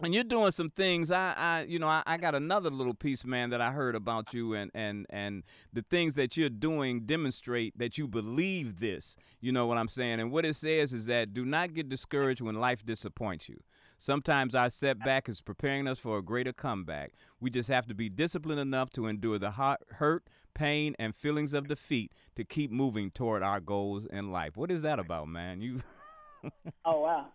[0.00, 1.12] And you're doing some things.
[1.12, 4.34] I, I you know, I, I got another little piece, man, that I heard about
[4.34, 9.14] you, and and and the things that you're doing demonstrate that you believe this.
[9.40, 10.18] You know what I'm saying?
[10.18, 13.62] And what it says is that do not get discouraged when life disappoints you.
[14.02, 17.12] Sometimes our setback is preparing us for a greater comeback.
[17.38, 21.68] We just have to be disciplined enough to endure the hurt, pain, and feelings of
[21.68, 24.56] defeat to keep moving toward our goals in life.
[24.56, 25.60] What is that about, man?
[25.60, 25.82] You
[26.84, 27.26] Oh wow,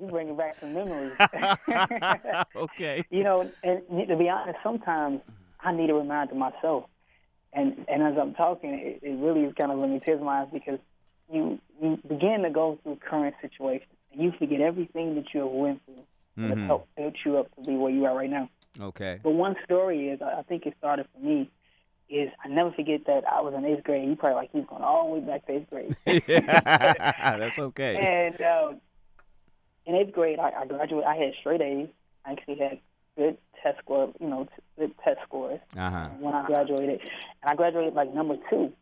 [0.00, 1.12] you bringing back some memories.
[2.56, 3.04] okay?
[3.10, 5.20] you know, and to be honest, sometimes
[5.60, 6.84] I need a reminder myself.
[7.52, 10.48] And and as I'm talking, it, it really is kind of me tears my eyes
[10.52, 10.78] because
[11.30, 15.50] you you begin to go through current situations and you forget everything that you have
[15.50, 16.04] went through
[16.36, 16.66] that have Mhm.
[16.66, 18.48] helped build you up to be where you are right now.
[18.80, 19.20] Okay.
[19.22, 21.50] But one story is, I think it started for me,
[22.08, 24.08] is I never forget that I was in eighth grade.
[24.08, 25.96] You probably like he's going all the way back to eighth grade.
[26.26, 27.96] That's okay.
[27.96, 28.80] And um,
[29.86, 31.04] in eighth grade, I, I graduated.
[31.06, 31.88] I had straight A's.
[32.24, 32.78] I actually had
[33.16, 36.08] good test score, you know, t- good test scores Uh huh.
[36.20, 37.00] when I graduated.
[37.00, 38.72] And I graduated like number two.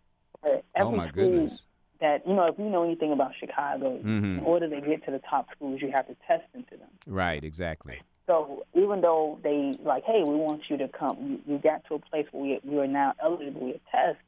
[0.43, 1.63] But Oh my school goodness.
[2.01, 4.03] that you know, if you know anything about Chicago, in
[4.41, 4.45] Mhm.
[4.47, 6.89] order to get to the top schools, you have to test into them.
[7.07, 7.43] Right.
[7.45, 8.01] Exactly.
[8.27, 11.95] So even though they like, hey, we want you to come, you, you got to
[11.95, 14.19] a place where we, we are now eligible to test.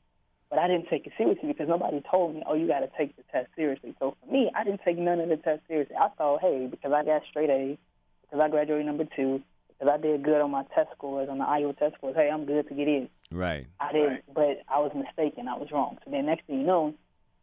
[0.50, 3.16] But I didn't take it seriously because nobody told me, oh, you got to take
[3.16, 3.94] the test seriously.
[3.98, 5.96] So for me, I didn't take none of the tests seriously.
[5.96, 7.78] I thought, hey, because I got straight A's,
[8.22, 9.42] because I graduated number two,
[9.78, 12.44] because I did good on my test scores, on the Iowa test scores, hey, I'm
[12.44, 13.08] good to get in.
[13.32, 13.66] Right.
[13.80, 15.48] I didn't, but I was mistaken.
[15.48, 15.98] I was wrong.
[16.04, 16.94] So then next thing you know,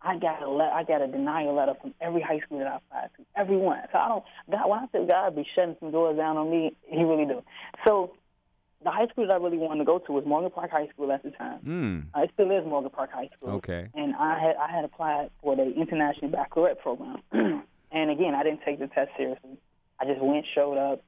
[0.03, 2.77] I got a le- I got a denial letter from every high school that I
[2.77, 3.79] applied to, everyone.
[3.91, 4.69] So I don't God.
[4.69, 7.41] When I say God be shutting some doors down on me, He really do.
[7.87, 8.13] So
[8.83, 11.11] the high school that I really wanted to go to was Morgan Park High School
[11.11, 11.59] at the time.
[11.65, 12.05] Mm.
[12.13, 13.51] Uh, it still is Morgan Park High School.
[13.55, 13.87] Okay.
[13.93, 18.61] And I had I had applied for the international baccalaureate program, and again I didn't
[18.65, 19.57] take the test seriously.
[19.99, 21.01] I just went, showed up,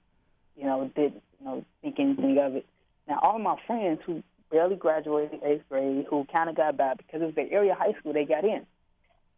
[0.55, 2.65] you know, didn't you know think anything of it.
[3.07, 6.97] Now all of my friends who barely graduated eighth grade, who kind of got back
[6.97, 8.65] because it was the area high school they got in.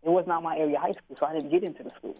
[0.08, 2.15] It was not my area high school, so I didn't get into the school.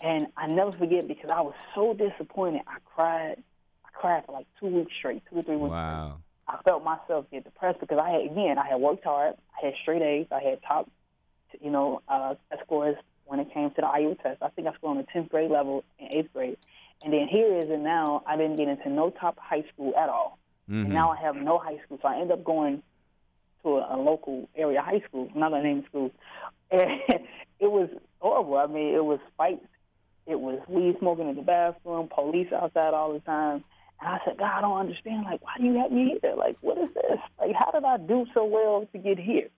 [0.00, 2.62] And I never forget because I was so disappointed.
[2.68, 3.42] I cried.
[3.84, 5.72] I cried for like two weeks straight, two or three weeks.
[5.72, 6.18] Wow.
[6.46, 9.74] I felt myself get depressed because I had again I had worked hard, I had
[9.82, 10.88] straight A's, I had top,
[11.60, 14.40] you know, uh, scores when it came to the Iowa test.
[14.40, 16.58] I think I scored on the tenth grade level in eighth grade,
[17.02, 20.08] and then here is and now I didn't get into no top high school at
[20.08, 20.38] all,
[20.70, 20.84] Mhm.
[20.84, 22.82] and now I have no high school, so I end up going
[23.64, 26.10] to a, a local area high school, gonna name school,
[26.70, 27.00] and
[27.60, 27.88] it was
[28.20, 28.56] horrible.
[28.56, 29.66] I mean, it was fights,
[30.26, 33.64] it was weed smoking in the bathroom, police outside all the time.
[34.00, 35.24] And I said, God, I don't understand.
[35.24, 36.34] Like, why do you have me here?
[36.34, 37.18] Like, what is this?
[37.38, 39.48] Like, how did I do so well to get here?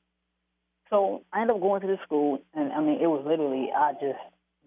[0.90, 3.92] So I ended up going to the school, and I mean, it was literally, I
[3.94, 4.18] just,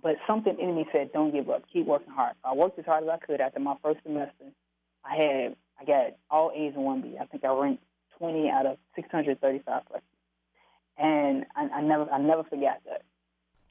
[0.02, 2.36] but something in me said, don't give up, keep working hard.
[2.44, 4.46] So I worked as hard as I could after my first semester.
[5.06, 7.16] I had, I got all A's and one B.
[7.20, 7.84] I think I ranked
[8.20, 10.04] 20 out of 635 questions.
[10.98, 13.04] And I, I never, I never forgot that.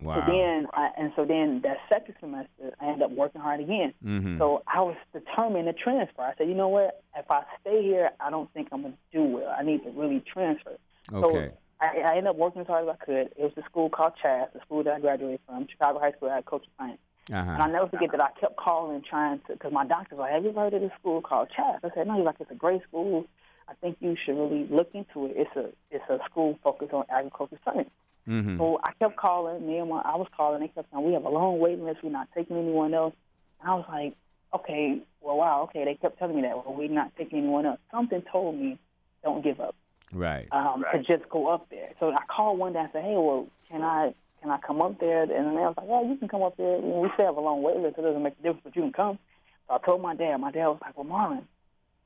[0.00, 0.14] Wow.
[0.26, 3.92] So then, I, and so then that second semester, I ended up working hard again.
[4.04, 4.38] Mhm.
[4.38, 6.22] So I was determined to transfer.
[6.22, 7.02] I said, you know what?
[7.16, 9.54] If I stay here, I don't think I'm gonna do well.
[9.58, 10.76] I need to really transfer.
[11.12, 11.48] Okay.
[11.50, 13.32] So I, I ended up working as hard as I could.
[13.36, 16.30] It was a school called Chas, the school that I graduated from, Chicago High School.
[16.30, 17.00] I had coach of science.
[17.30, 17.66] And I Uh-huh.
[17.66, 20.52] never forget that I kept calling, trying to, because my doctor was like, "Have you
[20.52, 23.26] heard of this school called Chas?" I said, "No." He's like, "It's a great school.
[23.68, 25.34] I think you should really look into it.
[25.36, 27.90] It's a it's a school focused on agricultural science."
[28.26, 28.58] Mhm.
[28.58, 29.66] So I kept calling.
[29.66, 30.60] Me and my I was calling.
[30.60, 32.02] They kept saying, "We have a long waiting list.
[32.02, 33.14] We're not taking anyone else."
[33.60, 34.14] And I was like,
[34.54, 36.56] "Okay, well, wow, okay." They kept telling me that.
[36.56, 37.80] Well, we're not taking anyone else.
[37.90, 38.78] Something told me,
[39.22, 39.74] "Don't give up."
[40.12, 40.48] Right.
[40.52, 41.90] um, to just go up there.
[42.00, 44.98] So I called one day and said, "Hey, well, can I can I come up
[45.00, 46.76] there?" And then they was like, "Yeah, you can come up there.
[46.76, 47.98] You know, we still have a long wait list.
[47.98, 49.18] It doesn't make a difference, but you can come."
[49.66, 50.38] So I told my dad.
[50.38, 51.44] My dad was like, "Well, Marlon,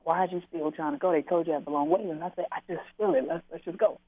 [0.03, 1.11] why are you still trying to go?
[1.11, 3.25] They told you I have a long wait list." I said, "I just feel it.
[3.27, 3.99] Let's let's just go."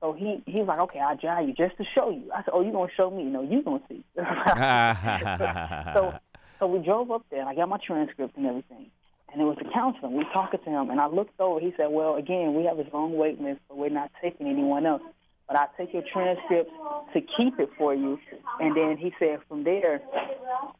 [0.00, 2.50] So he he was like, "Okay, I'll drive you just to show you." I said,
[2.52, 3.24] "Oh, you gonna show me?
[3.24, 4.04] No, you gonna see."
[5.94, 6.14] so
[6.58, 8.90] so we drove up there, and I got my transcript and everything.
[9.32, 10.10] And it was the counselor.
[10.10, 11.58] We talking to him, and I looked over.
[11.58, 14.86] He said, "Well, again, we have this long wait list, but we're not taking anyone
[14.86, 15.02] else.
[15.48, 16.70] But I take your transcript
[17.14, 18.18] to keep it for you."
[18.60, 20.00] And then he said, from there,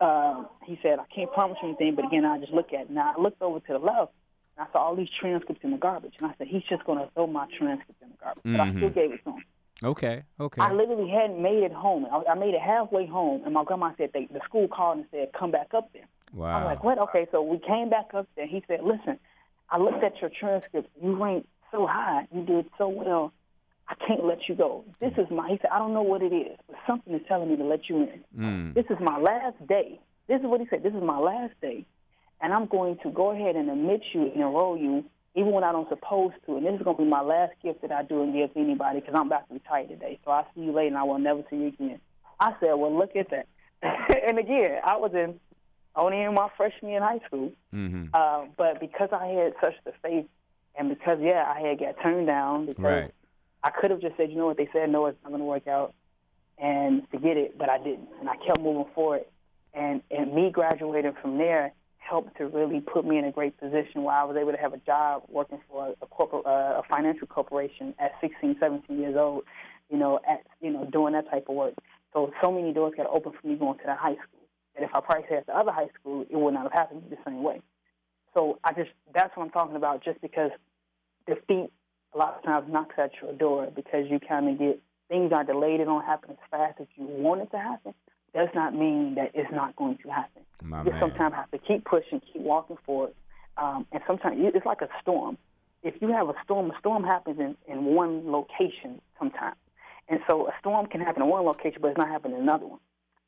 [0.01, 2.91] uh, he said, "I can't promise you anything, but again, I'll just look at it."
[2.91, 4.13] Now I looked over to the left,
[4.57, 6.99] and I saw all these transcripts in the garbage, and I said, "He's just going
[6.99, 8.95] to throw my transcript in the garbage." But I still Mhm.
[8.95, 9.45] gave it to him.
[9.83, 10.23] okay.
[10.41, 10.61] Okay.
[10.63, 12.07] I literally hadn't made it home.
[12.11, 15.07] I, I made it halfway home, and my grandma said they, the school called and
[15.11, 16.57] said, "Come back up there." wow.
[16.59, 16.99] I'm like, what?
[16.99, 18.47] Okay, so we came back up there.
[18.47, 19.19] He said, listen,
[19.71, 20.89] I looked at your transcript.
[21.01, 22.27] You ranked so high.
[22.35, 23.33] You did so well.
[23.89, 24.85] I can't let you go.
[24.99, 27.51] This is my, he said, I don't know what it is, but something is telling
[27.51, 28.25] me to let you in.
[28.37, 28.75] Mm.
[28.75, 30.01] This is my last day.
[30.27, 30.83] This is what he said.
[30.83, 31.85] This is my last day.
[32.45, 35.03] And I'm going to go ahead and admit you and enroll you,
[35.35, 36.59] even when I don't supposed to.
[36.59, 38.61] And this is going to be my last gift that I do and give to
[38.61, 40.19] anybody because I'm about to retire today.
[40.27, 42.01] So I'll see you later and I will never see you again.
[42.39, 43.47] I said, well, look at that.
[43.83, 45.41] and again, I was in
[45.97, 47.51] only in my freshman year in high school.
[47.73, 48.11] Mhm.
[48.13, 50.27] Uh, but because I had such the faith,
[50.77, 53.11] and because yeah, I had got turned down because Right.
[53.63, 55.47] I could have just said, you know what, they said no, it's not going to
[55.47, 55.95] work out,
[56.59, 57.57] and forget it.
[57.57, 59.25] But I didn't, and I kept moving forward.
[59.73, 61.73] And and me graduating from there
[62.09, 64.73] helped to really put me in a great position where I was able to have
[64.73, 69.45] a job working for a corporate, uh, a financial corporation at 16, 17 years old.
[69.91, 71.75] You know, at you know doing that type of work.
[72.13, 74.49] So so many doors got open for me going to that high school.
[74.77, 77.03] And if I probably stayed at the other high school, it would not have happened
[77.11, 77.61] the same way.
[78.33, 80.03] So I just that's what I'm talking about.
[80.03, 80.51] Just because
[81.27, 81.71] defeat
[82.15, 85.45] a lot of times knocks at your door because you kind of get things are
[85.45, 85.81] delayed.
[85.81, 87.95] It don't happen as fast as you want it to happen.
[88.35, 90.43] Does not mean that it's not going to happen.
[90.63, 91.01] My you man.
[91.01, 93.13] sometimes have to keep pushing, keep walking forward.
[93.57, 95.39] Um, and sometimes you- it's like a storm.
[95.83, 99.57] If you have a storm, a storm happens in, in one location sometimes.
[100.09, 102.67] And so a storm can happen in one location, but it's not happening in another
[102.67, 102.81] one.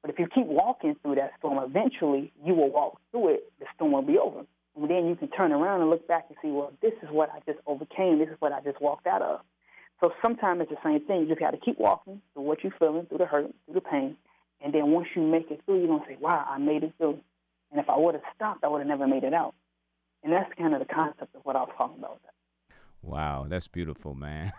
[0.03, 3.53] But if you keep walking through that storm, eventually you will walk through it.
[3.61, 4.45] The storm will be over.
[4.77, 7.31] And then you can turn around and look back and see, well, this is what
[7.31, 8.19] I just overcame.
[8.19, 9.41] This is what I just walked out of.
[10.03, 11.21] So sometimes it's the same thing.
[11.21, 13.81] You just got to keep walking through what you're feeling, through the hurt, through the
[13.81, 14.17] pain.
[14.67, 16.93] And then once you make it through, you're going to say, wow, I made it
[16.99, 17.21] through.
[17.71, 19.55] And if I would have stopped, I would have never made it out.
[20.25, 22.21] And that's kind of the concept of what I was talking about.
[23.01, 24.53] Wow, that's beautiful, man.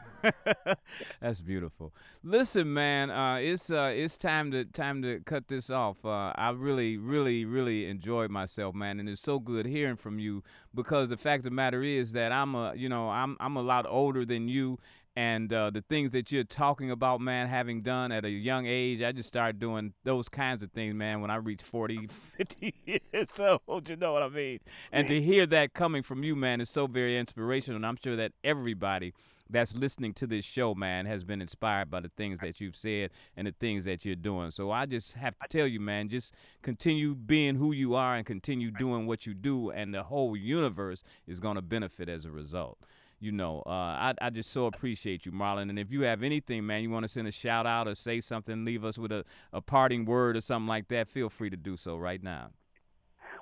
[1.20, 1.93] that's beautiful.
[2.24, 5.98] Listen, man, uh, it's uh, it's time to time to cut this off.
[6.06, 10.41] Uh, I really, really, really enjoyed myself, man, and it's so good hearing from you
[10.74, 13.62] because the fact of the matter is that I'm a, you know, I'm I'm a
[13.62, 14.80] lot older than you,
[15.18, 19.02] and uh, the things that you're talking about, man, having done at a young age,
[19.02, 22.06] I just started doing those kinds of things, man, when I reached 40,
[22.38, 23.28] 50 years
[23.68, 24.60] old, you know what I mean?
[24.92, 27.78] And to hear that coming from you, man, is so very inspirational.
[27.78, 29.12] And I'm sure that everybody
[29.50, 33.10] that's listening to this show, man, has been inspired by the things that you've said
[33.36, 34.52] and the things that you're doing.
[34.52, 38.24] So I just have to tell you, man, just continue being who you are and
[38.24, 42.30] continue doing what you do, and the whole universe is going to benefit as a
[42.30, 42.78] result
[43.20, 45.70] you know, uh, I, I just so appreciate you, Marlon.
[45.70, 48.22] And if you have anything, man, you want to send a shout out or say
[48.22, 51.58] something, leave us with a, a parting word or something like that, feel free to
[51.58, 52.52] do so right now.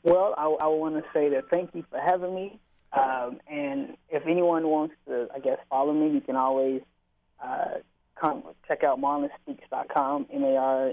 [0.03, 2.59] Well, I, I want to say that thank you for having me.
[2.93, 6.81] Um, and if anyone wants to, I guess, follow me, you can always
[7.43, 7.79] uh,
[8.19, 10.91] come check out marlonspeaks.com, M A R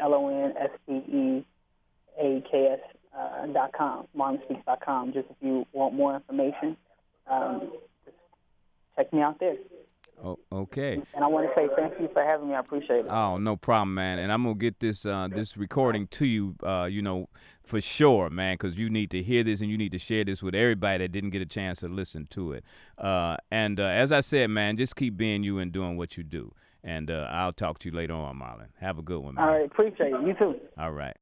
[0.00, 1.46] L O N S P E
[2.20, 6.76] A K S uh, dot com, marlonspeaks.com, just if you want more information.
[7.28, 7.72] Um,
[8.96, 9.56] check me out there.
[10.24, 10.94] Oh, okay.
[11.14, 12.54] And I want to say thank you for having me.
[12.54, 13.08] I appreciate it.
[13.10, 14.18] Oh, no problem, man.
[14.18, 17.28] And I'm gonna get this uh, this recording to you, uh, you know,
[17.64, 20.42] for sure, man, because you need to hear this and you need to share this
[20.42, 22.64] with everybody that didn't get a chance to listen to it.
[22.96, 26.24] Uh, and uh, as I said, man, just keep being you and doing what you
[26.24, 26.52] do.
[26.82, 28.68] And uh, I'll talk to you later on, Marlon.
[28.80, 29.44] Have a good one, man.
[29.44, 30.26] All right, appreciate it.
[30.26, 30.54] You too.
[30.78, 31.16] All right.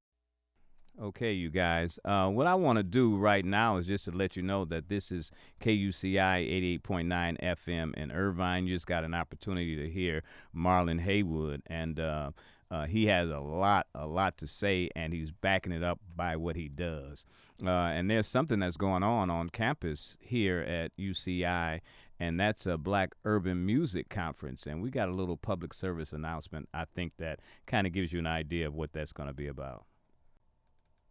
[1.03, 1.99] Okay, you guys.
[2.05, 4.89] Uh, what I want to do right now is just to let you know that
[4.89, 8.69] this is KUCI 88.9 FM in Irvine.
[8.69, 10.23] You just got an opportunity to hear
[10.57, 12.31] Marlon Haywood, and uh,
[12.71, 16.37] uh, he has a lot, a lot to say, and he's backing it up by
[16.37, 17.27] what he does.
[17.61, 21.81] Uh, and there's something that's going on on campus here at UCI,
[22.21, 24.65] and that's a Black Urban Music Conference.
[24.65, 26.69] And we got a little public service announcement.
[26.73, 29.49] I think that kind of gives you an idea of what that's going to be
[29.49, 29.87] about.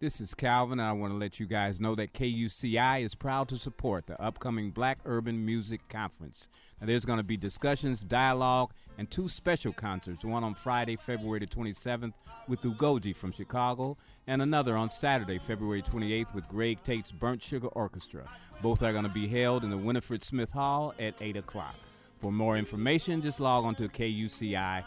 [0.03, 3.47] This is Calvin, and I want to let you guys know that KUCI is proud
[3.47, 6.49] to support the upcoming Black Urban Music Conference.
[6.81, 11.39] Now, there's going to be discussions, dialogue, and two special concerts one on Friday, February
[11.39, 12.11] the 27th,
[12.49, 13.95] with Ugoji from Chicago,
[14.27, 18.29] and another on Saturday, February 28th, with Greg Tate's Burnt Sugar Orchestra.
[18.61, 21.75] Both are going to be held in the Winifred Smith Hall at 8 o'clock.
[22.19, 24.83] For more information, just log on to kuci.org.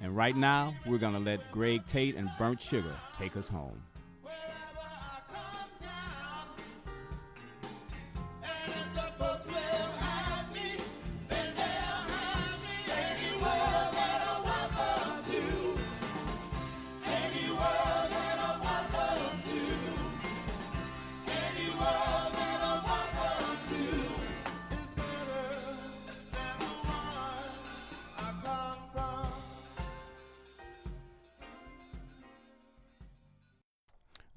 [0.00, 3.82] And right now, we're going to let Greg Tate and Burnt Sugar take us home.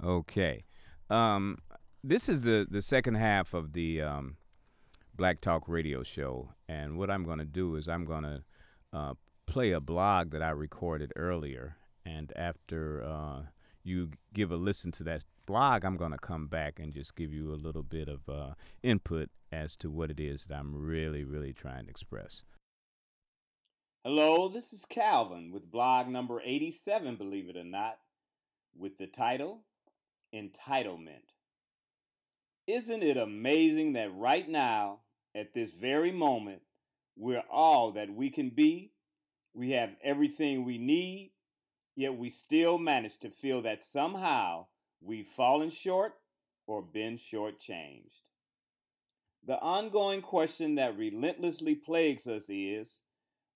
[0.03, 0.65] Okay.
[1.09, 1.57] Um,
[2.03, 4.37] this is the, the second half of the um,
[5.15, 6.53] Black Talk radio show.
[6.67, 8.43] And what I'm going to do is I'm going to
[8.93, 9.13] uh,
[9.45, 11.75] play a blog that I recorded earlier.
[12.05, 13.41] And after uh,
[13.83, 17.33] you give a listen to that blog, I'm going to come back and just give
[17.33, 21.23] you a little bit of uh, input as to what it is that I'm really,
[21.23, 22.43] really trying to express.
[24.05, 27.97] Hello, this is Calvin with blog number 87, believe it or not,
[28.73, 29.63] with the title
[30.33, 31.33] entitlement.
[32.67, 34.99] Isn't it amazing that right now,
[35.35, 36.61] at this very moment,
[37.15, 38.91] we're all that we can be?
[39.53, 41.31] We have everything we need,
[41.95, 44.67] yet we still manage to feel that somehow
[45.01, 46.13] we've fallen short
[46.67, 48.21] or been shortchanged.
[49.45, 53.01] The ongoing question that relentlessly plagues us is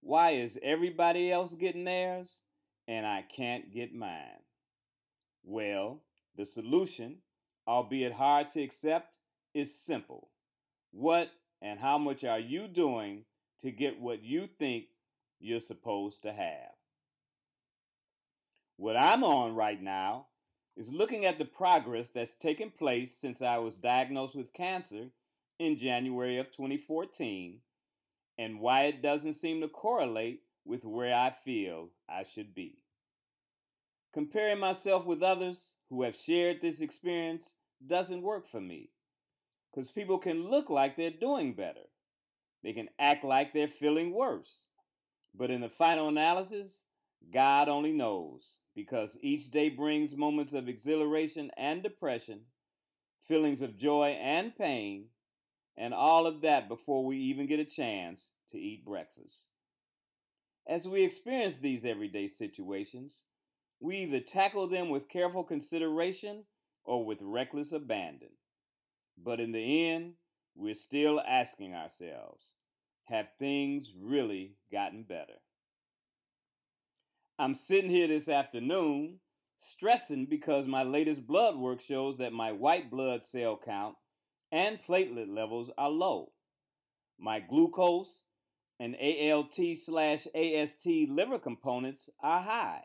[0.01, 2.41] why is everybody else getting theirs
[2.87, 4.41] and I can't get mine?
[5.43, 6.01] Well,
[6.35, 7.17] the solution,
[7.67, 9.17] albeit hard to accept,
[9.53, 10.29] is simple.
[10.91, 11.31] What
[11.61, 13.25] and how much are you doing
[13.61, 14.85] to get what you think
[15.39, 16.73] you're supposed to have?
[18.77, 20.27] What I'm on right now
[20.75, 25.09] is looking at the progress that's taken place since I was diagnosed with cancer
[25.59, 27.59] in January of 2014
[28.37, 32.82] and why it doesn't seem to correlate with where I feel I should be.
[34.13, 37.55] Comparing myself with others who have shared this experience
[37.85, 38.91] doesn't work for me.
[39.71, 41.87] Because people can look like they're doing better,
[42.63, 44.65] they can act like they're feeling worse.
[45.33, 46.83] But in the final analysis,
[47.31, 52.41] God only knows because each day brings moments of exhilaration and depression,
[53.19, 55.07] feelings of joy and pain,
[55.75, 59.47] and all of that before we even get a chance to eat breakfast.
[60.67, 63.25] As we experience these everyday situations,
[63.83, 66.45] we either tackle them with careful consideration
[66.85, 68.29] or with reckless abandon.
[69.21, 70.13] But in the end,
[70.55, 72.53] we're still asking ourselves
[73.07, 75.33] have things really gotten better?
[77.37, 79.19] I'm sitting here this afternoon
[79.57, 83.95] stressing because my latest blood work shows that my white blood cell count
[84.49, 86.31] and platelet levels are low.
[87.19, 88.23] My glucose
[88.79, 92.83] and ALT slash AST liver components are high.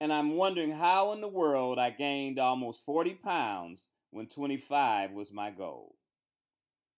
[0.00, 5.32] And I'm wondering how in the world I gained almost 40 pounds when 25 was
[5.32, 5.96] my goal.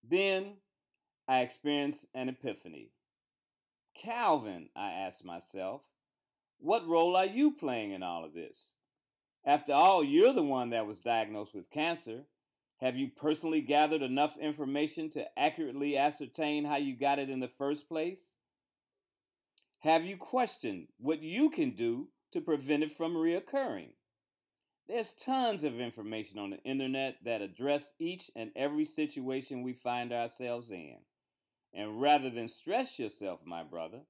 [0.03, 0.55] Then
[1.28, 2.90] I experienced an epiphany.
[3.94, 5.82] Calvin, I asked myself,
[6.59, 8.72] what role are you playing in all of this?
[9.44, 12.24] After all, you're the one that was diagnosed with cancer.
[12.80, 17.49] Have you personally gathered enough information to accurately ascertain how you got it in the
[17.49, 18.32] first place?
[19.80, 23.91] Have you questioned what you can do to prevent it from reoccurring?
[24.89, 30.12] There's tons of information on the internet that address each and every situation we find
[30.12, 30.99] ourselves in.
[31.74, 34.03] And rather than stress yourself, my brother,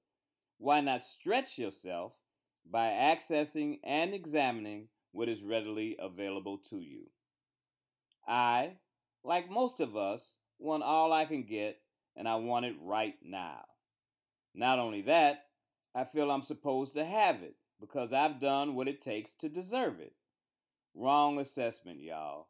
[0.59, 2.12] why not stretch yourself
[2.71, 7.07] by accessing and examining what is readily available to you.
[8.29, 8.73] I,
[9.25, 11.79] like most of us, want all I can get,
[12.17, 13.61] and I want it right now.
[14.55, 15.45] Not only that,
[15.95, 20.01] I feel I'm supposed to have it because I've done what it takes to deserve
[20.01, 20.14] it.
[20.95, 22.49] Wrong assessment, y'all.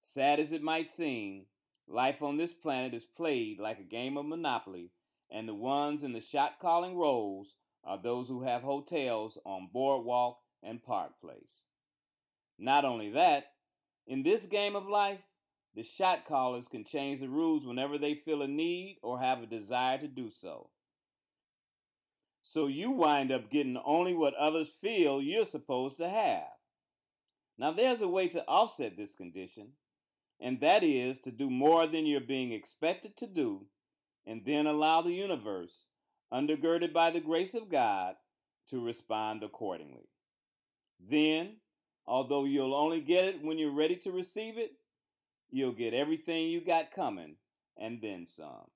[0.00, 1.46] Sad as it might seem,
[1.86, 4.92] life on this planet is played like a game of Monopoly,
[5.30, 7.54] and the ones in the shot calling roles
[7.84, 11.64] are those who have hotels on Boardwalk and Park Place.
[12.58, 13.52] Not only that,
[14.06, 15.30] in this game of life,
[15.74, 19.46] the shot callers can change the rules whenever they feel a need or have a
[19.46, 20.70] desire to do so.
[22.50, 26.48] So you wind up getting only what others feel you're supposed to have.
[27.58, 29.72] Now, there's a way to offset this condition,
[30.40, 33.66] and that is to do more than you're being expected to do,
[34.26, 35.88] and then allow the universe
[36.32, 38.14] undergirded by the grace of God,
[38.68, 40.08] to respond accordingly.
[40.98, 41.56] Then,
[42.06, 44.72] although you'll only get it when you're ready to receive it,
[45.50, 47.36] you'll get everything you got coming
[47.76, 48.70] and then some.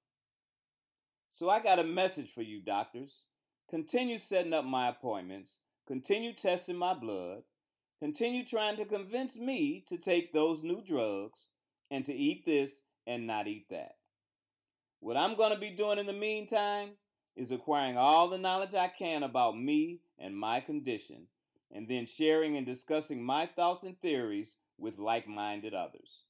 [1.30, 3.22] So, I got a message for you, doctors.
[3.68, 7.42] Continue setting up my appointments, continue testing my blood,
[7.98, 11.46] continue trying to convince me to take those new drugs
[11.90, 13.96] and to eat this and not eat that.
[15.00, 16.90] What I'm going to be doing in the meantime
[17.34, 21.28] is acquiring all the knowledge I can about me and my condition,
[21.74, 26.24] and then sharing and discussing my thoughts and theories with like minded others.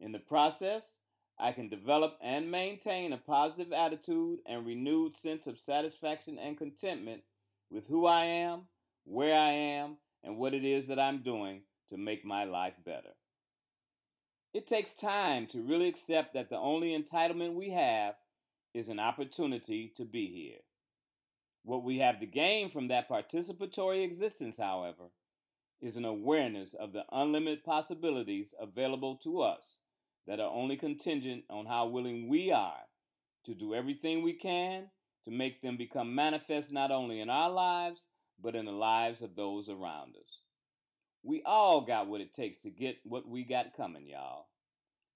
[0.00, 0.98] In the process,
[1.38, 7.22] I can develop and maintain a positive attitude and renewed sense of satisfaction and contentment
[7.70, 8.62] with who I am,
[9.04, 13.14] where I am, and what it is that I'm doing to make my life better.
[14.52, 18.14] It takes time to really accept that the only entitlement we have
[18.72, 20.60] is an opportunity to be here.
[21.64, 25.10] What we have to gain from that participatory existence, however,
[25.80, 29.78] is an awareness of the unlimited possibilities available to us
[30.26, 32.84] that are only contingent on how willing we are
[33.44, 34.88] to do everything we can
[35.24, 38.08] to make them become manifest not only in our lives,
[38.40, 40.40] but in the lives of those around us.
[41.22, 44.46] We all got what it takes to get what we got coming, y'all.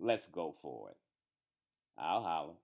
[0.01, 0.97] Let's go for it.
[1.99, 2.55] I'll holler.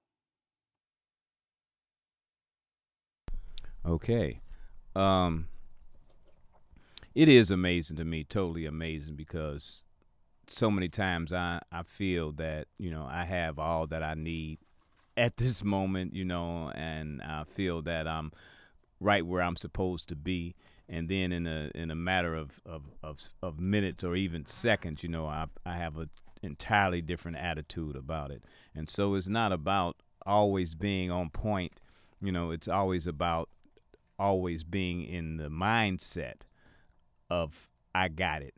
[3.84, 4.40] Okay.
[4.97, 5.49] Um,
[7.14, 9.82] it is amazing to me, totally amazing, because
[10.49, 14.59] so many times I, I feel that, you know, I have all that I need
[15.16, 18.32] at this moment, you know, and I feel that I'm
[19.01, 20.55] right where I'm supposed to be.
[20.88, 25.03] And then in a in a matter of, of, of, of minutes or even seconds,
[25.03, 26.11] you know, I I have an
[26.42, 28.45] entirely different attitude about it.
[28.74, 31.72] And so it's not about always being on point.
[32.20, 33.49] You know, it's always about
[34.18, 36.42] always being in the mindset
[37.30, 38.55] of I got it.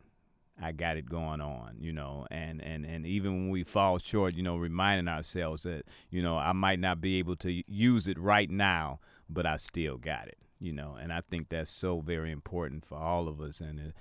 [0.61, 4.35] I got it going on, you know, and, and, and even when we fall short,
[4.35, 8.19] you know, reminding ourselves that, you know, I might not be able to use it
[8.19, 12.33] right now, but I still got it, you know, and I think that's so very
[12.33, 13.61] important for all of us.
[13.61, 13.93] And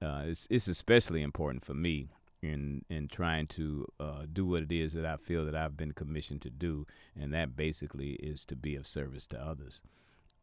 [0.00, 2.10] uh, it's, it's especially important for me
[2.42, 5.92] in, in trying to uh, do what it is that I feel that I've been
[5.92, 6.86] commissioned to do.
[7.20, 9.82] And that basically is to be of service to others.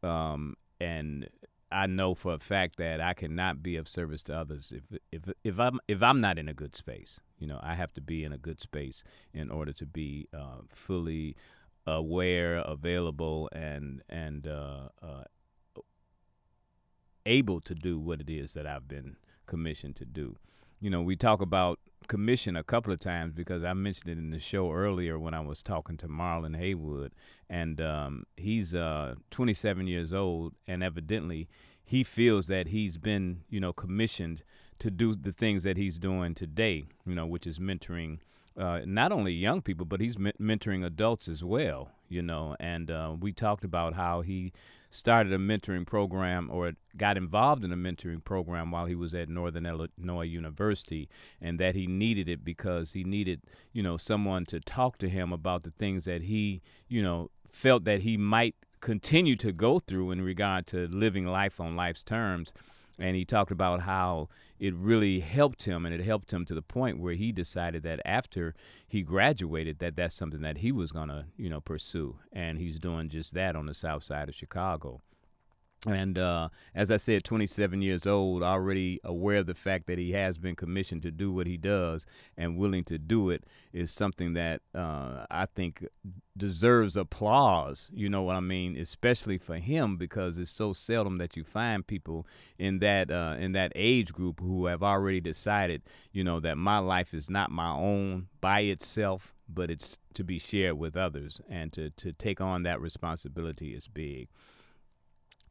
[0.04, 1.30] Um, and
[1.76, 5.34] I know for a fact that I cannot be of service to others if if
[5.44, 7.20] if I'm if I'm not in a good space.
[7.38, 9.04] You know, I have to be in a good space
[9.34, 11.36] in order to be uh, fully
[11.86, 15.26] aware, available, and and uh, uh,
[17.26, 20.38] able to do what it is that I've been commissioned to do.
[20.86, 24.30] You know, we talk about commission a couple of times because I mentioned it in
[24.30, 27.12] the show earlier when I was talking to Marlon Haywood,
[27.50, 31.50] and um, he's uh, 27 years old, and evidently
[31.84, 34.44] he feels that he's been, you know, commissioned
[34.78, 38.20] to do the things that he's doing today, you know, which is mentoring
[38.56, 42.56] uh, not only young people, but he's me- mentoring adults as well, you know.
[42.60, 44.54] And uh, we talked about how he
[44.96, 49.30] started a mentoring program or got involved in a mentoring program while he was at
[49.30, 51.10] Northern Illinois University,
[51.42, 53.42] and that he needed it because he needed,
[53.74, 57.84] you know, someone to talk to him about the things that he, you know, felt
[57.84, 62.54] that he might continue to go through in regard to living life on life's terms.
[62.98, 64.30] And he talked about how
[64.60, 68.00] it really helped him and it helped him to the point where he decided that
[68.06, 68.54] after
[68.88, 72.18] he graduated that that's something that he was going to you know pursue.
[72.32, 75.02] And he's doing just that on the south side of chicago
[75.86, 80.12] and uh, as I said, 27 years old, already aware of the fact that he
[80.12, 82.06] has been commissioned to do what he does
[82.38, 85.86] and willing to do it is something that uh, I think
[86.38, 87.90] deserves applause.
[87.94, 88.78] You know what I mean?
[88.78, 92.26] Especially for him because it's so seldom that you find people
[92.58, 96.80] in that uh, in that age group who have already decided, you know, that my
[96.80, 101.72] life is not my own by itself, but it's to be shared with others, and
[101.74, 104.30] to to take on that responsibility is big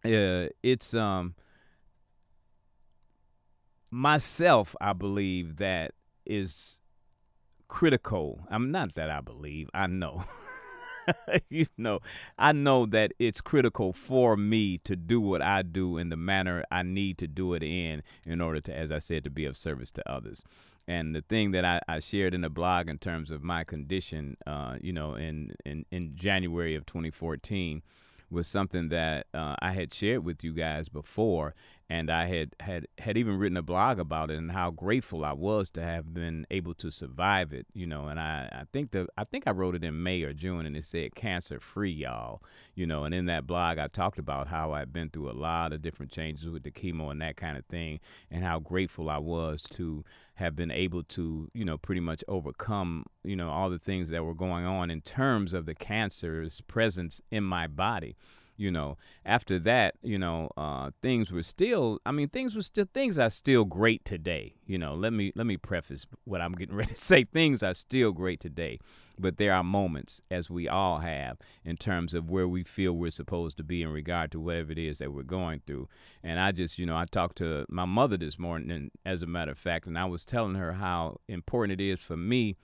[0.05, 1.35] uh, it's um
[3.91, 5.93] myself i believe that
[6.27, 6.79] is
[7.69, 8.41] critical.
[8.51, 10.25] I'm not that i believe i know.
[11.51, 12.01] You know
[12.39, 16.65] i know that it's critical for me to do what i do in the manner
[16.71, 19.55] i need to do it in in order to as i said to be of
[19.55, 20.43] service to others.
[20.89, 24.39] And the thing that I, I shared in the blog in terms of my condition
[24.47, 27.83] uh, you know in, in in january of 2014
[28.35, 31.55] was something that uh, I had shared with you guys before,
[31.89, 35.33] and I had, had had even written a blog about it and how grateful I
[35.33, 38.09] was to have been able to survive it, you know.
[38.09, 40.77] And I, I think the I think I wrote it in May or June, and
[40.77, 42.43] it said cancer free, y'all,
[42.75, 43.05] you know.
[43.05, 46.13] And in that blog, I talked about how I'd been through a lot of different
[46.13, 50.05] changes with the chemo and that kind of thing, and how grateful I was to
[50.35, 54.25] have been able to, you know, pretty much overcome, you know, all the things that
[54.25, 58.17] were going on in terms of the cancer's presence in my body
[58.57, 58.97] you know.
[59.25, 63.31] After that you know uh, things were still i mean things were still things are
[63.31, 64.95] still great today you know.
[64.95, 67.25] Let me let me preface what i'm getting ready to say.
[67.25, 68.79] Things are still great today
[69.19, 73.11] but there are moments as we all have in terms of where we feel we're
[73.11, 75.89] supposed to be in regard to whatever it is that we're going through.
[76.23, 79.27] And i just you know i talked to my mother this morning and as a
[79.27, 82.57] matter of fact and i was telling her how important it is for me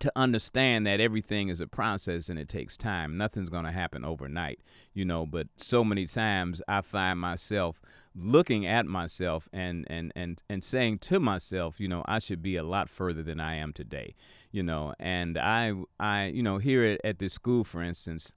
[0.00, 3.16] to understand that everything is a process and it takes time.
[3.16, 4.60] Nothing's going to happen overnight,
[4.92, 7.80] you know, but so many times I find myself
[8.14, 12.56] looking at myself and and and and saying to myself, you know, I should be
[12.56, 14.14] a lot further than I am today,
[14.50, 14.94] you know.
[14.98, 18.32] And I I you know, here at, at this school for instance,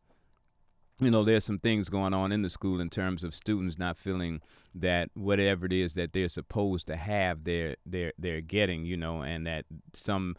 [0.99, 3.97] you know, there's some things going on in the school in terms of students not
[3.97, 4.41] feeling
[4.75, 9.21] that whatever it is that they're supposed to have, they're they're they're getting, you know,
[9.21, 10.35] and that some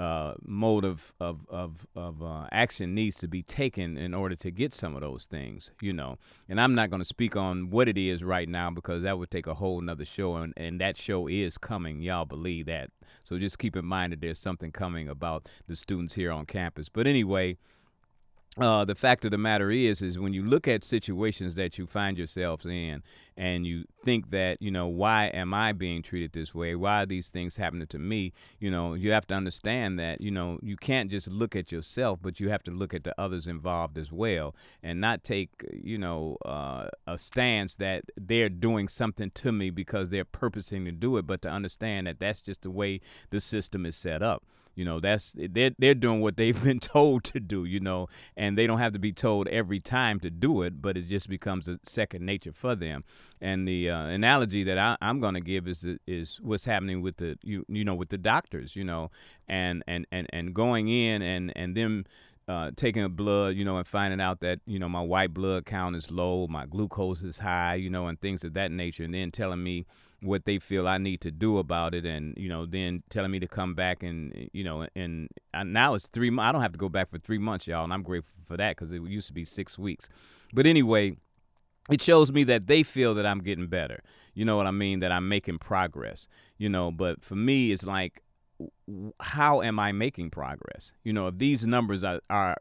[0.00, 4.50] uh, mode of of of, of uh, action needs to be taken in order to
[4.50, 6.16] get some of those things, you know.
[6.48, 9.30] And I'm not going to speak on what it is right now because that would
[9.30, 12.00] take a whole nother show, and, and that show is coming.
[12.00, 12.90] Y'all believe that?
[13.24, 16.88] So just keep in mind that there's something coming about the students here on campus.
[16.88, 17.58] But anyway,
[18.58, 21.86] uh, the fact of the matter is, is when you look at situations that you
[21.86, 23.02] find yourselves in,
[23.36, 26.74] and you think that, you know, why am I being treated this way?
[26.74, 28.34] Why are these things happening to me?
[28.58, 32.18] You know, you have to understand that, you know, you can't just look at yourself,
[32.20, 35.96] but you have to look at the others involved as well, and not take, you
[35.96, 41.16] know, uh, a stance that they're doing something to me because they're purposing to do
[41.16, 44.42] it, but to understand that that's just the way the system is set up.
[44.74, 47.64] You know, that's they're they're doing what they've been told to do.
[47.64, 50.96] You know, and they don't have to be told every time to do it, but
[50.96, 53.04] it just becomes a second nature for them.
[53.40, 57.16] And the uh, analogy that I, am going to give is is what's happening with
[57.16, 58.76] the you you know with the doctors.
[58.76, 59.10] You know,
[59.48, 62.04] and and and and going in and and them.
[62.48, 65.64] Uh, taking a blood, you know, and finding out that you know my white blood
[65.64, 69.14] count is low, my glucose is high, you know, and things of that nature, and
[69.14, 69.86] then telling me
[70.22, 73.38] what they feel I need to do about it, and you know, then telling me
[73.40, 76.30] to come back and you know, and, and now it's three.
[76.38, 78.76] I don't have to go back for three months, y'all, and I'm grateful for that
[78.76, 80.08] because it used to be six weeks.
[80.52, 81.16] But anyway,
[81.90, 84.02] it shows me that they feel that I'm getting better.
[84.34, 85.00] You know what I mean?
[85.00, 86.28] That I'm making progress.
[86.58, 88.22] You know, but for me, it's like,
[89.20, 90.92] how am I making progress?
[91.04, 92.56] You know, if these numbers are, are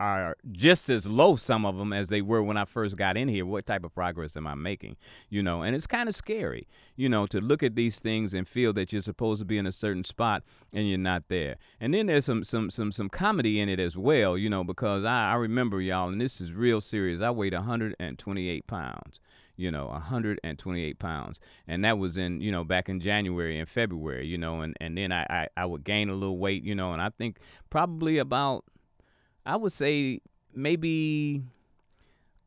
[0.00, 3.28] are just as low some of them as they were when I first got in
[3.28, 3.44] here.
[3.44, 4.96] What type of progress am I making?
[5.28, 8.46] You know, and it's kind of scary, you know, to look at these things and
[8.46, 10.42] feel that you're supposed to be in a certain spot
[10.72, 11.56] and you're not there.
[11.80, 15.04] And then there's some some some some comedy in it as well, you know, because
[15.04, 17.20] I, I remember y'all, and this is real serious.
[17.20, 19.20] I weighed 128 pounds
[19.58, 24.24] you know 128 pounds and that was in you know back in january and february
[24.24, 26.92] you know and and then I, I i would gain a little weight you know
[26.92, 27.38] and i think
[27.68, 28.64] probably about
[29.48, 30.20] I would say
[30.54, 31.42] maybe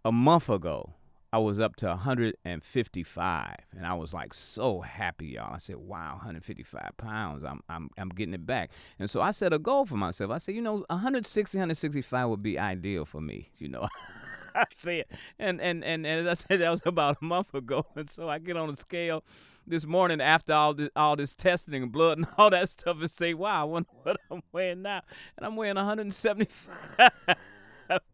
[0.05, 0.93] a month ago,
[1.33, 5.55] I was up to 155, and I was like so happy, y'all.
[5.55, 7.43] I said, "Wow, 155 pounds!
[7.43, 10.29] I'm I'm I'm getting it back." And so I set a goal for myself.
[10.29, 13.49] I said, you know, 160, 165 would be ideal for me.
[13.57, 13.87] You know,
[14.55, 15.05] I said,
[15.39, 17.87] and and and and as I said, that was about a month ago.
[17.95, 19.23] And so I get on the scale
[19.67, 23.09] this morning after all this all this testing and blood and all that stuff and
[23.09, 25.01] say, wow, I wonder what I'm weighing now.
[25.37, 27.09] And I'm weighing 175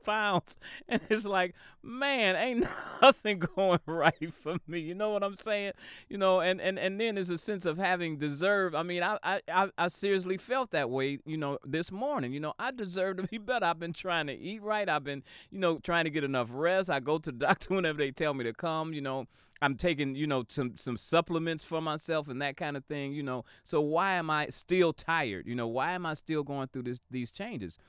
[0.05, 0.57] pounds.
[0.87, 1.53] And it's like,
[1.83, 2.67] man, ain't
[3.01, 4.79] nothing going right for me.
[4.79, 5.73] You know what I'm saying?
[6.09, 8.75] You know, and and and then there's a sense of having deserved.
[8.75, 9.17] I mean, I
[9.47, 11.19] I I seriously felt that way.
[11.25, 12.33] You know, this morning.
[12.33, 13.65] You know, I deserve to be better.
[13.65, 14.87] I've been trying to eat right.
[14.87, 16.89] I've been, you know, trying to get enough rest.
[16.89, 18.93] I go to the doctor whenever they tell me to come.
[18.93, 19.27] You know.
[19.59, 23.23] I'm taking, you know, some some supplements for myself and that kind of thing, you
[23.23, 23.43] know.
[23.63, 25.47] So why am I still tired?
[25.47, 27.79] You know, why am I still going through this these changes?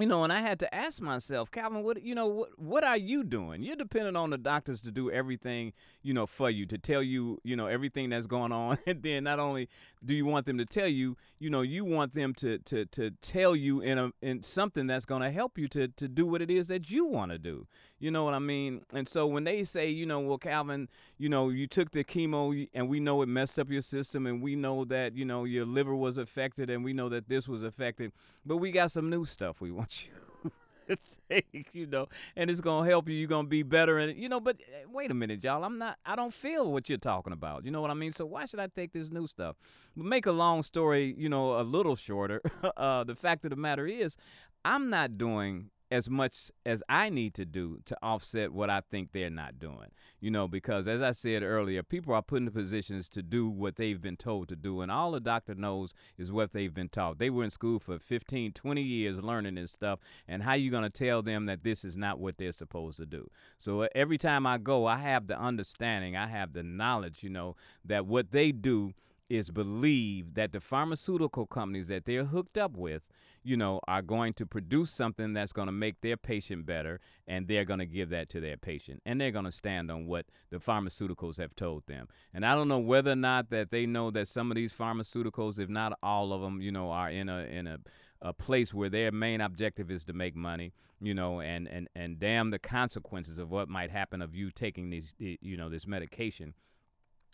[0.00, 2.96] You know, and I had to ask myself, Calvin, what you know, what what are
[2.96, 3.62] you doing?
[3.62, 7.38] You're depending on the doctors to do everything, you know, for you to tell you,
[7.44, 9.68] you know, everything that's going on, and then not only
[10.02, 13.10] do you want them to tell you, you know, you want them to to to
[13.20, 16.40] tell you in a in something that's going to help you to to do what
[16.40, 17.66] it is that you want to do.
[18.02, 18.80] You know what I mean?
[18.92, 20.88] And so when they say, you know, well, Calvin,
[21.18, 24.42] you know, you took the chemo and we know it messed up your system and
[24.42, 27.62] we know that, you know, your liver was affected and we know that this was
[27.62, 28.10] affected,
[28.44, 30.50] but we got some new stuff we want you
[30.88, 30.98] to
[31.30, 33.14] take, you know, and it's to help you.
[33.14, 33.98] You're to be better.
[33.98, 35.62] And, you know, but eh, wait a minute, y'all.
[35.62, 37.64] I'm not, I don't feel what you're talking about.
[37.64, 38.10] You know what I mean?
[38.10, 39.54] So why should I take this new stuff?
[39.96, 42.42] But make a long story, you know, a little shorter.
[42.76, 44.16] uh, the fact of the matter is,
[44.64, 49.12] I'm not doing as much as I need to do to offset what I think
[49.12, 49.90] they're not doing.
[50.20, 53.76] You know, because as I said earlier, people are put in positions to do what
[53.76, 54.80] they've been told to do.
[54.80, 57.18] And all a doctor knows is what they've been taught.
[57.18, 59.98] They were in school for 15, 20 years learning this stuff.
[60.26, 63.04] And how you going to tell them that this is not what they're supposed to
[63.04, 63.30] do?
[63.58, 67.30] So uh, every time I go, I have the understanding, I have the knowledge, you
[67.30, 68.94] know, that what they do
[69.28, 73.02] is believe that the pharmaceutical companies that they're hooked up with
[73.44, 77.48] you know, are going to produce something that's going to make their patient better, and
[77.48, 80.26] they're going to give that to their patient, and they're going to stand on what
[80.50, 82.08] the pharmaceuticals have told them.
[82.32, 85.58] And I don't know whether or not that they know that some of these pharmaceuticals,
[85.58, 87.78] if not all of them, you know, are in a in a
[88.22, 92.18] a place where their main objective is to make money, you know, and and and
[92.18, 96.54] damn the consequences of what might happen of you taking these, you know, this medication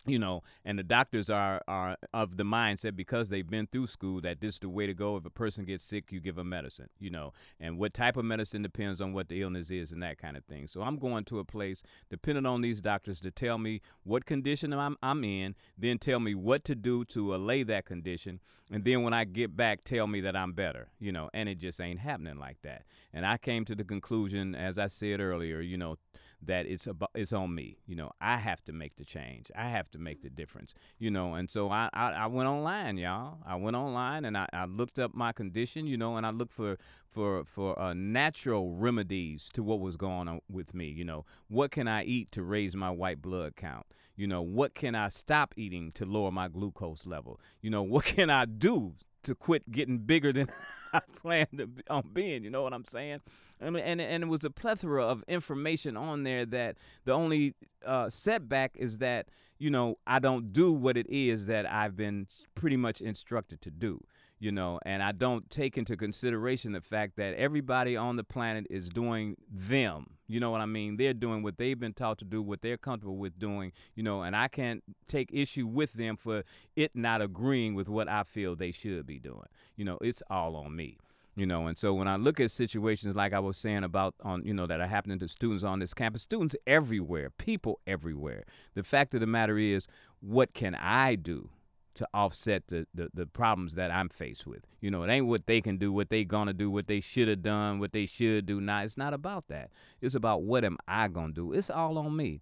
[0.05, 4.21] you know, and the doctors are are of the mindset because they've been through school
[4.21, 5.17] that this is the way to go.
[5.17, 8.25] If a person gets sick, you give them medicine, you know, and what type of
[8.25, 10.67] medicine depends on what the illness is and that kind of thing.
[10.67, 14.71] So I'm going to a place depending on these doctors to tell me what condition
[14.73, 18.39] I'm I'm in, then tell me what to do to allay that condition,
[18.71, 21.57] and then when I get back, tell me that I'm better, you know, and it
[21.57, 22.83] just ain't happening like that.
[23.13, 25.97] And I came to the conclusion, as I said earlier, you know
[26.41, 27.77] that it's about it's on me.
[27.85, 29.51] You know, I have to make the change.
[29.55, 30.73] I have to make the difference.
[30.97, 33.39] You know, and so I I, I went online, y'all.
[33.45, 35.87] I went online and I, I looked up my condition.
[35.87, 36.77] You know, and I looked for
[37.07, 40.87] for for uh, natural remedies to what was going on with me.
[40.87, 43.85] You know, what can I eat to raise my white blood count?
[44.15, 47.39] You know, what can I stop eating to lower my glucose level?
[47.61, 50.49] You know, what can I do to quit getting bigger than
[50.93, 52.43] I planned on being.
[52.43, 53.21] You know what I'm saying?
[53.59, 57.55] And and and it was a plethora of information on there that the only
[57.85, 62.27] uh, setback is that you know I don't do what it is that I've been
[62.55, 64.01] pretty much instructed to do
[64.39, 68.65] you know, and I don't take into consideration the fact that everybody on the planet
[68.69, 70.11] is doing them.
[70.27, 70.95] You know what I mean?
[70.95, 74.21] They're doing what they've been taught to do, what they're comfortable with doing, you know,
[74.21, 76.43] and I can't take issue with them for
[76.75, 79.47] it not agreeing with what I feel they should be doing.
[79.75, 80.97] You know, it's all on me
[81.39, 84.43] you know and so when i look at situations like i was saying about on
[84.45, 88.43] you know that are happening to students on this campus students everywhere people everywhere
[88.75, 89.87] the fact of the matter is
[90.19, 91.49] what can i do
[91.95, 94.65] to offset the, the, the problems that I'm faced with.
[94.79, 97.27] You know, it ain't what they can do, what they gonna do, what they should
[97.27, 98.83] have done, what they should do now.
[98.83, 99.69] It's not about that.
[99.99, 101.51] It's about what am I gonna do.
[101.51, 102.41] It's all on me.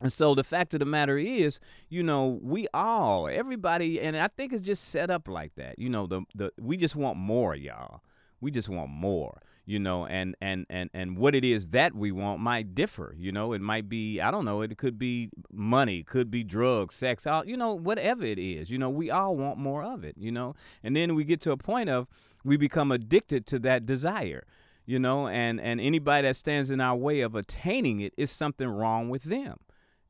[0.00, 4.28] And so the fact of the matter is, you know, we all, everybody, and I
[4.28, 5.78] think it's just set up like that.
[5.78, 8.02] You know, the the we just want more, y'all.
[8.40, 12.12] We just want more, you know, and and and and what it is that we
[12.12, 13.14] want might differ.
[13.18, 14.62] You know, it might be I don't know.
[14.62, 18.70] It could be money, could be drugs, sex, all you know, whatever it is.
[18.70, 20.14] You know, we all want more of it.
[20.16, 22.06] You know, and then we get to a point of
[22.44, 24.44] we become addicted to that desire.
[24.86, 28.68] You know, and and anybody that stands in our way of attaining it is something
[28.68, 29.58] wrong with them.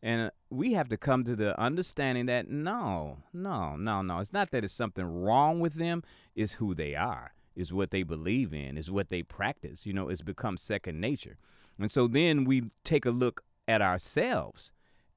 [0.02, 4.18] And uh, we have to come to the understanding that no, no, no, no.
[4.20, 6.02] It's not that it's something wrong with them,
[6.36, 9.86] it's who they are, is what they believe in, is what they practice.
[9.86, 11.36] You know, it's become second nature.
[11.78, 14.72] And so then we take a look at ourselves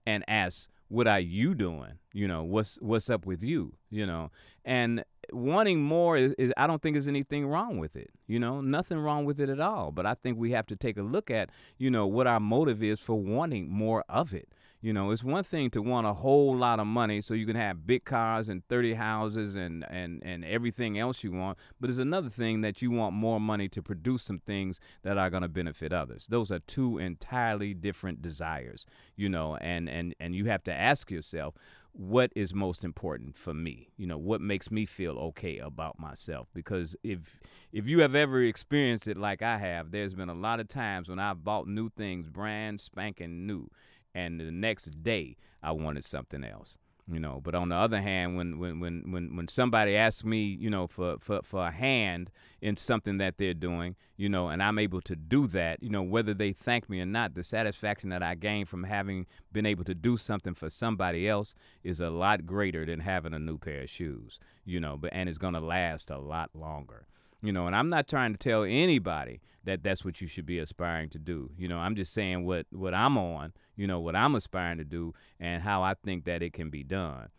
[0.05, 1.99] and ask, what are you doing?
[2.13, 3.73] You know, what's what's up with you?
[3.89, 4.29] You know,
[4.65, 8.09] and wanting more is, is, I don't think there's anything wrong with it.
[8.27, 9.91] You know, nothing wrong with it at all.
[9.91, 12.83] But I think we have to take a look at, you know, what our motive
[12.83, 14.49] is for wanting more of it.
[14.81, 17.55] You know, it's one thing to want a whole lot of money so you can
[17.55, 21.99] have big cars and 30 houses and, and, and everything else you want, but it's
[21.99, 25.49] another thing that you want more money to produce some things that are going to
[25.49, 26.25] benefit others.
[26.29, 31.11] Those are two entirely different desires, you know, and, and, and you have to ask
[31.11, 31.53] yourself,
[31.93, 36.47] what is most important for me you know what makes me feel okay about myself
[36.53, 37.37] because if
[37.73, 41.09] if you have ever experienced it like i have there's been a lot of times
[41.09, 43.69] when i've bought new things brand spanking new
[44.13, 46.77] and the next day I wanted something else.
[47.11, 50.43] You know, but on the other hand, when when when when when somebody asks me,
[50.43, 52.31] you know, for for for a hand
[52.61, 56.03] in something that they're doing, you know, and I'm able to do that, you know,
[56.03, 59.83] whether they thank me or not, the satisfaction that I gain from having been able
[59.85, 61.53] to do something for somebody else
[61.83, 65.27] is a lot greater than having a new pair of shoes, you know, but and
[65.27, 67.07] it's to last a lot longer.
[67.41, 70.59] You know, and I'm not trying to tell anybody that that's what you should be
[70.59, 71.51] aspiring to do.
[71.57, 74.83] You know, I'm just saying what what I'm on, you know, what I'm aspiring to
[74.83, 77.29] do and how I think that it can be done.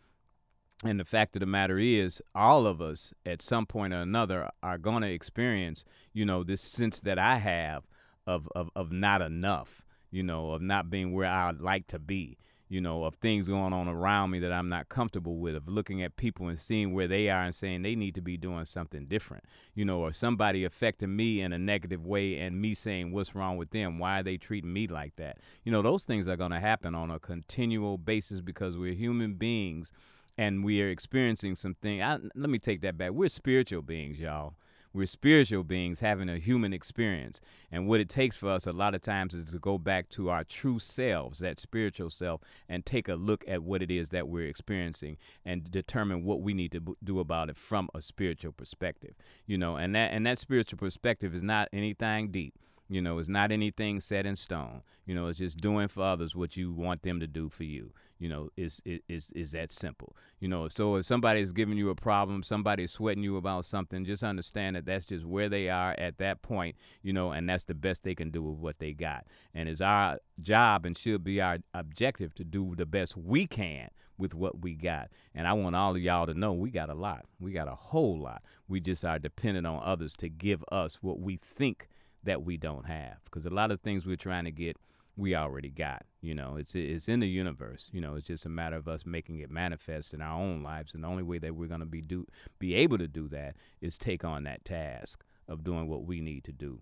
[0.85, 4.49] And the fact of the matter is, all of us at some point or another
[4.61, 7.83] are going to experience, you know, this sense that I have
[8.27, 12.37] of, of, of not enough, you know, of not being where I'd like to be
[12.73, 16.01] you know, of things going on around me that I'm not comfortable with, of looking
[16.01, 19.05] at people and seeing where they are and saying they need to be doing something
[19.05, 19.43] different,
[19.75, 23.57] you know, or somebody affecting me in a negative way and me saying what's wrong
[23.57, 25.37] with them, why are they treating me like that?
[25.63, 29.35] You know, those things are going to happen on a continual basis because we're human
[29.35, 29.91] beings
[30.35, 32.01] and we are experiencing something.
[32.01, 33.11] I, let me take that back.
[33.11, 34.55] We're spiritual beings, y'all.
[34.93, 37.41] We're spiritual beings having a human experience.
[37.71, 40.29] And what it takes for us a lot of times is to go back to
[40.29, 44.27] our true selves, that spiritual self, and take a look at what it is that
[44.27, 48.51] we're experiencing and determine what we need to b- do about it from a spiritual
[48.51, 49.15] perspective.
[49.47, 52.53] You know, and that and that spiritual perspective is not anything deep.
[52.87, 54.83] You know, it's not anything set in stone.
[55.07, 57.91] You know, it's just doing for others what you want them to do for you.
[58.23, 60.15] You know, is is is that simple.
[60.39, 64.23] You know, so if somebody's giving you a problem, somebody's sweating you about something, just
[64.23, 66.77] understand that that's just where they are at that point.
[67.01, 69.25] You know, and that's the best they can do with what they got.
[69.53, 73.89] And it's our job and should be our objective to do the best we can
[74.17, 75.09] with what we got.
[75.35, 77.25] And I want all of y'all to know we got a lot.
[77.41, 78.41] We got a whole lot.
[78.69, 81.89] We just are dependent on others to give us what we think
[82.23, 83.17] that we don't have.
[83.25, 84.77] Because a lot of things we're trying to get
[85.15, 86.05] we already got.
[86.21, 87.89] You know, it's it's in the universe.
[87.91, 90.93] You know, it's just a matter of us making it manifest in our own lives.
[90.93, 92.25] And the only way that we're to be do
[92.59, 96.43] be able to do that is take on that task of doing what we need
[96.45, 96.81] to do.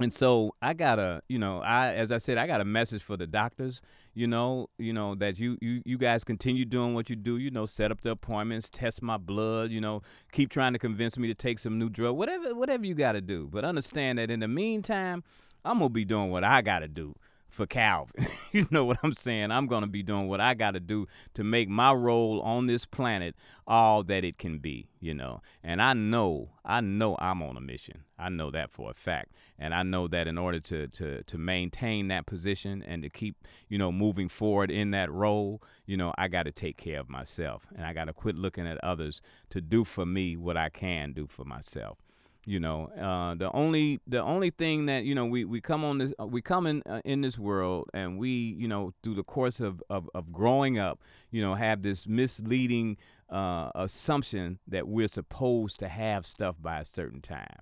[0.00, 3.02] And so I got a, you know, I as I said, I got a message
[3.02, 3.82] for the doctors.
[4.14, 7.36] You know, you know that you you you guys continue doing what you do.
[7.38, 9.70] You know, set up the appointments, test my blood.
[9.70, 12.94] You know, keep trying to convince me to take some new drug, whatever whatever you
[12.94, 13.48] got to do.
[13.50, 15.24] But understand that in the meantime,
[15.64, 17.14] I'm gonna be doing what I got to do
[17.52, 18.26] for Calvin.
[18.52, 19.50] you know what I'm saying?
[19.50, 22.66] I'm going to be doing what I got to do to make my role on
[22.66, 23.36] this planet
[23.66, 25.40] all that it can be, you know.
[25.62, 28.04] And I know, I know I'm on a mission.
[28.18, 29.32] I know that for a fact.
[29.58, 33.36] And I know that in order to to to maintain that position and to keep,
[33.68, 37.08] you know, moving forward in that role, you know, I got to take care of
[37.08, 40.70] myself and I got to quit looking at others to do for me what I
[40.70, 41.98] can do for myself
[42.44, 45.98] you know uh, the only the only thing that you know we, we come on
[45.98, 49.22] this uh, we come in uh, in this world and we you know through the
[49.22, 52.96] course of, of, of growing up you know have this misleading
[53.30, 57.60] uh, assumption that we're supposed to have stuff by a certain time.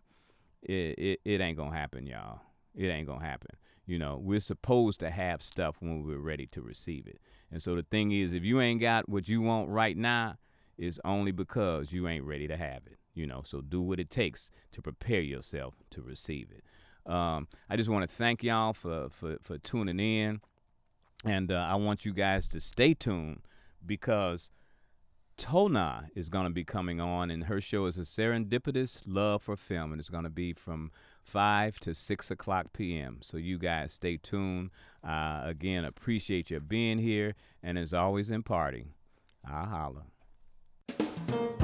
[0.63, 2.41] It, it, it ain't gonna happen y'all.
[2.75, 3.57] It ain't gonna happen.
[3.87, 7.21] You know we're supposed to have stuff when we're ready to receive it.
[7.53, 10.37] And so the thing is if you ain't got what you want right now
[10.81, 13.00] it's only because you ain't ready to have it.
[13.15, 16.65] You know, so do what it takes to prepare yourself to receive it.
[17.11, 20.41] Um, I just want to thank y'all for, for, for tuning in.
[21.25, 23.41] And uh, I want you guys to stay tuned
[23.85, 24.51] because
[25.41, 29.57] Tona is going to be coming on, and her show is a serendipitous love for
[29.57, 30.91] film, and it's going to be from
[31.25, 33.21] 5 to 6 o'clock p.m.
[33.23, 34.71] So you guys stay tuned.
[35.03, 38.89] Uh, again, appreciate you being here, and as always, in party
[39.49, 41.60] I'll holla.